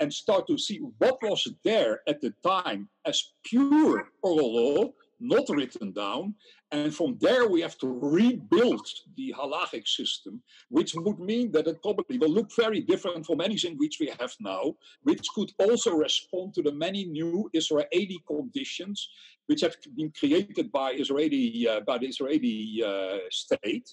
and 0.00 0.12
start 0.12 0.48
to 0.48 0.58
see 0.58 0.78
what 0.98 1.22
was 1.22 1.46
there 1.62 2.00
at 2.08 2.20
the 2.20 2.34
time 2.44 2.88
as 3.06 3.32
pure 3.44 4.08
oral 4.22 4.54
law, 4.54 4.92
not 5.20 5.48
written 5.50 5.92
down. 5.92 6.34
And 6.72 6.92
from 6.92 7.16
there, 7.20 7.46
we 7.46 7.60
have 7.60 7.78
to 7.78 7.86
rebuild 7.86 8.88
the 9.16 9.32
halachic 9.38 9.86
system, 9.86 10.42
which 10.70 10.94
would 10.96 11.20
mean 11.20 11.52
that 11.52 11.68
it 11.68 11.80
probably 11.82 12.18
will 12.18 12.30
look 12.30 12.50
very 12.56 12.80
different 12.80 13.24
from 13.24 13.40
anything 13.40 13.76
which 13.76 13.98
we 14.00 14.12
have 14.18 14.34
now, 14.40 14.74
which 15.04 15.28
could 15.34 15.52
also 15.60 15.94
respond 15.94 16.54
to 16.54 16.62
the 16.62 16.72
many 16.72 17.04
new 17.04 17.48
Israeli 17.52 18.18
conditions 18.26 19.08
which 19.46 19.60
have 19.60 19.76
been 19.96 20.10
created 20.18 20.72
by 20.72 20.92
Israeli 20.92 21.68
uh, 21.68 21.80
by 21.80 21.98
the 21.98 22.06
Israeli 22.06 22.82
uh, 22.84 23.18
state 23.30 23.88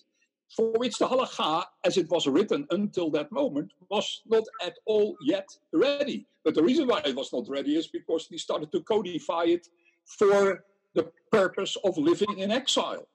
for 0.55 0.71
which 0.73 0.97
the 0.97 1.07
halakha, 1.07 1.63
as 1.85 1.97
it 1.97 2.09
was 2.09 2.27
written 2.27 2.67
until 2.71 3.09
that 3.11 3.31
moment, 3.31 3.71
was 3.89 4.21
not 4.25 4.43
at 4.65 4.77
all 4.85 5.15
yet 5.21 5.47
ready. 5.73 6.25
But 6.43 6.55
the 6.55 6.63
reason 6.63 6.87
why 6.87 7.01
it 7.05 7.15
was 7.15 7.31
not 7.31 7.47
ready 7.49 7.75
is 7.75 7.87
because 7.87 8.27
they 8.27 8.37
started 8.37 8.71
to 8.71 8.81
codify 8.81 9.43
it 9.43 9.67
for 10.05 10.63
the 10.95 11.11
purpose 11.31 11.75
of 11.83 11.97
living 11.97 12.39
in 12.39 12.51
exile. 12.51 13.07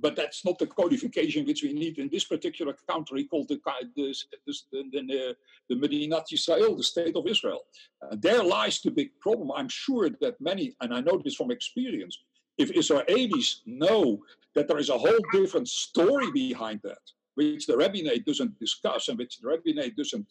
But 0.00 0.16
that's 0.16 0.44
not 0.44 0.58
the 0.58 0.66
codification 0.66 1.44
which 1.44 1.62
we 1.62 1.72
need 1.72 1.98
in 1.98 2.08
this 2.08 2.24
particular 2.24 2.74
country 2.88 3.24
called 3.24 3.48
the, 3.48 3.60
the, 3.96 4.14
the, 4.46 5.34
the, 5.68 5.74
Medinat 5.74 6.26
Yisrael, 6.32 6.76
the 6.76 6.82
state 6.82 7.16
of 7.16 7.26
Israel. 7.26 7.62
Uh, 8.00 8.16
there 8.18 8.44
lies 8.44 8.80
the 8.80 8.90
big 8.90 9.10
problem. 9.20 9.50
I'm 9.50 9.68
sure 9.68 10.08
that 10.20 10.40
many, 10.40 10.74
and 10.80 10.94
I 10.94 11.00
know 11.00 11.20
this 11.22 11.34
from 11.34 11.50
experience, 11.50 12.16
if 12.58 12.72
Israelis 12.72 13.60
know 13.66 14.20
that 14.54 14.68
there 14.68 14.78
is 14.78 14.90
a 14.90 14.98
whole 14.98 15.20
different 15.32 15.68
story 15.68 16.30
behind 16.32 16.80
that, 16.82 16.98
which 17.34 17.66
the 17.66 17.76
rabbinate 17.76 18.24
doesn't 18.24 18.58
discuss 18.58 19.08
and 19.08 19.18
which 19.18 19.38
the 19.38 19.48
rabbinate 19.48 19.96
doesn't 19.96 20.26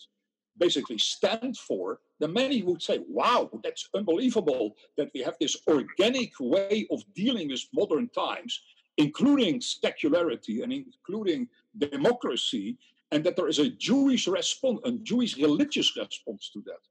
basically 0.58 0.98
stand 0.98 1.58
for, 1.58 2.00
then 2.20 2.34
many 2.34 2.64
would 2.64 2.82
say, 2.82 3.00
wow, 3.08 3.50
that's 3.64 3.88
unbelievable 3.94 4.76
that 4.98 5.10
we 5.14 5.22
have 5.22 5.36
this 5.40 5.56
organic 5.68 6.32
way 6.40 6.88
of 6.92 7.04
dealing 7.14 7.50
with 7.50 7.64
modern 7.74 8.10
times, 8.10 8.60
including 8.98 9.62
secularity 9.62 10.64
and 10.64 10.74
including 10.74 11.48
democracy, 11.78 12.78
and 13.12 13.24
that 13.24 13.36
there 13.36 13.48
is 13.48 13.60
a 13.60 13.70
Jewish 13.70 14.28
response, 14.28 14.80
a 14.84 14.92
Jewish 14.92 15.38
religious 15.38 15.96
response 15.96 16.50
to 16.54 16.62
that. 16.66 16.82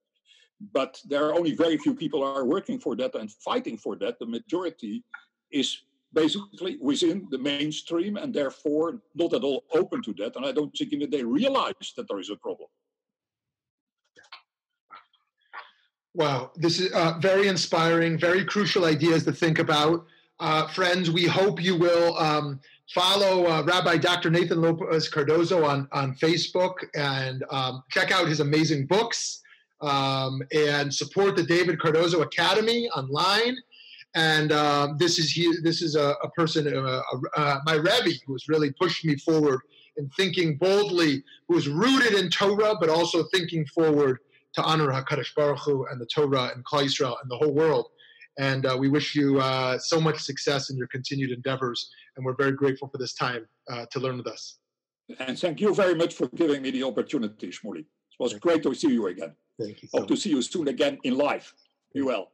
But 0.72 0.98
there 1.04 1.24
are 1.26 1.34
only 1.34 1.54
very 1.54 1.76
few 1.76 1.94
people 1.94 2.22
are 2.22 2.44
working 2.44 2.78
for 2.78 2.96
that 2.96 3.14
and 3.14 3.30
fighting 3.30 3.76
for 3.76 3.96
that. 3.96 4.18
The 4.18 4.26
majority 4.26 5.04
is 5.50 5.82
basically 6.12 6.78
within 6.80 7.26
the 7.30 7.38
mainstream 7.38 8.16
and 8.16 8.32
therefore 8.32 9.00
not 9.14 9.34
at 9.34 9.44
all 9.44 9.64
open 9.74 10.02
to 10.02 10.12
that. 10.14 10.36
And 10.36 10.46
I 10.46 10.52
don't 10.52 10.74
think 10.76 10.92
even 10.92 11.10
they 11.10 11.24
realize 11.24 11.92
that 11.96 12.08
there 12.08 12.18
is 12.18 12.30
a 12.30 12.36
problem. 12.36 12.68
Wow, 16.14 16.50
this 16.56 16.80
is 16.80 16.90
uh, 16.92 17.18
very 17.20 17.46
inspiring, 17.46 18.18
very 18.18 18.42
crucial 18.42 18.86
ideas 18.86 19.24
to 19.24 19.32
think 19.32 19.58
about. 19.58 20.06
Uh, 20.40 20.66
friends, 20.68 21.10
we 21.10 21.26
hope 21.26 21.62
you 21.62 21.76
will 21.76 22.16
um, 22.16 22.58
follow 22.94 23.46
uh, 23.46 23.62
Rabbi 23.62 23.98
Dr. 23.98 24.30
Nathan 24.30 24.62
Lopez 24.62 25.10
Cardozo 25.10 25.64
on, 25.64 25.88
on 25.92 26.14
Facebook 26.14 26.74
and 26.94 27.44
um, 27.50 27.82
check 27.90 28.12
out 28.12 28.28
his 28.28 28.40
amazing 28.40 28.86
books 28.86 29.42
um, 29.82 30.40
and 30.54 30.92
support 30.92 31.36
the 31.36 31.42
David 31.42 31.78
Cardozo 31.80 32.22
Academy 32.22 32.88
online. 32.96 33.56
And 34.16 34.50
um, 34.50 34.96
this 34.96 35.18
is 35.18 35.30
he, 35.30 35.54
this 35.62 35.82
is 35.82 35.94
a, 35.94 36.16
a 36.22 36.30
person, 36.30 36.66
uh, 36.74 37.02
uh, 37.36 37.58
my 37.66 37.74
Rebbe, 37.74 38.16
who 38.26 38.32
has 38.32 38.48
really 38.48 38.72
pushed 38.72 39.04
me 39.04 39.16
forward 39.16 39.60
in 39.98 40.08
thinking 40.16 40.56
boldly, 40.56 41.22
who 41.48 41.56
is 41.58 41.68
rooted 41.68 42.14
in 42.14 42.30
Torah, 42.30 42.74
but 42.80 42.88
also 42.88 43.24
thinking 43.34 43.66
forward 43.66 44.18
to 44.54 44.62
honor 44.62 44.88
Hakadosh 44.88 45.34
Baruch 45.36 45.58
Hu 45.58 45.86
and 45.90 46.00
the 46.00 46.06
Torah 46.06 46.50
and 46.54 46.64
Klal 46.64 46.84
Yisrael 46.84 47.16
and 47.20 47.30
the 47.30 47.36
whole 47.36 47.52
world. 47.52 47.88
And 48.38 48.64
uh, 48.64 48.76
we 48.78 48.88
wish 48.88 49.14
you 49.14 49.38
uh, 49.38 49.78
so 49.78 50.00
much 50.00 50.18
success 50.22 50.70
in 50.70 50.78
your 50.78 50.88
continued 50.88 51.30
endeavors. 51.30 51.90
And 52.16 52.24
we're 52.24 52.36
very 52.36 52.52
grateful 52.52 52.88
for 52.88 52.96
this 52.96 53.12
time 53.12 53.46
uh, 53.70 53.84
to 53.90 54.00
learn 54.00 54.16
with 54.16 54.26
us. 54.26 54.58
And 55.18 55.38
thank 55.38 55.60
you 55.60 55.74
very 55.74 55.94
much 55.94 56.14
for 56.14 56.28
giving 56.28 56.62
me 56.62 56.70
the 56.70 56.84
opportunity, 56.84 57.48
Shmuly. 57.48 57.80
It 57.80 57.86
was 58.18 58.32
great 58.34 58.62
to 58.62 58.74
see 58.74 58.88
you 58.88 59.08
again. 59.08 59.34
Thank 59.60 59.82
you. 59.82 59.88
So 59.88 59.98
Hope 59.98 60.08
to 60.08 60.16
see 60.16 60.30
you 60.30 60.40
soon 60.40 60.68
again 60.68 60.98
in 61.04 61.18
life. 61.18 61.54
Be 61.94 62.00
well. 62.00 62.30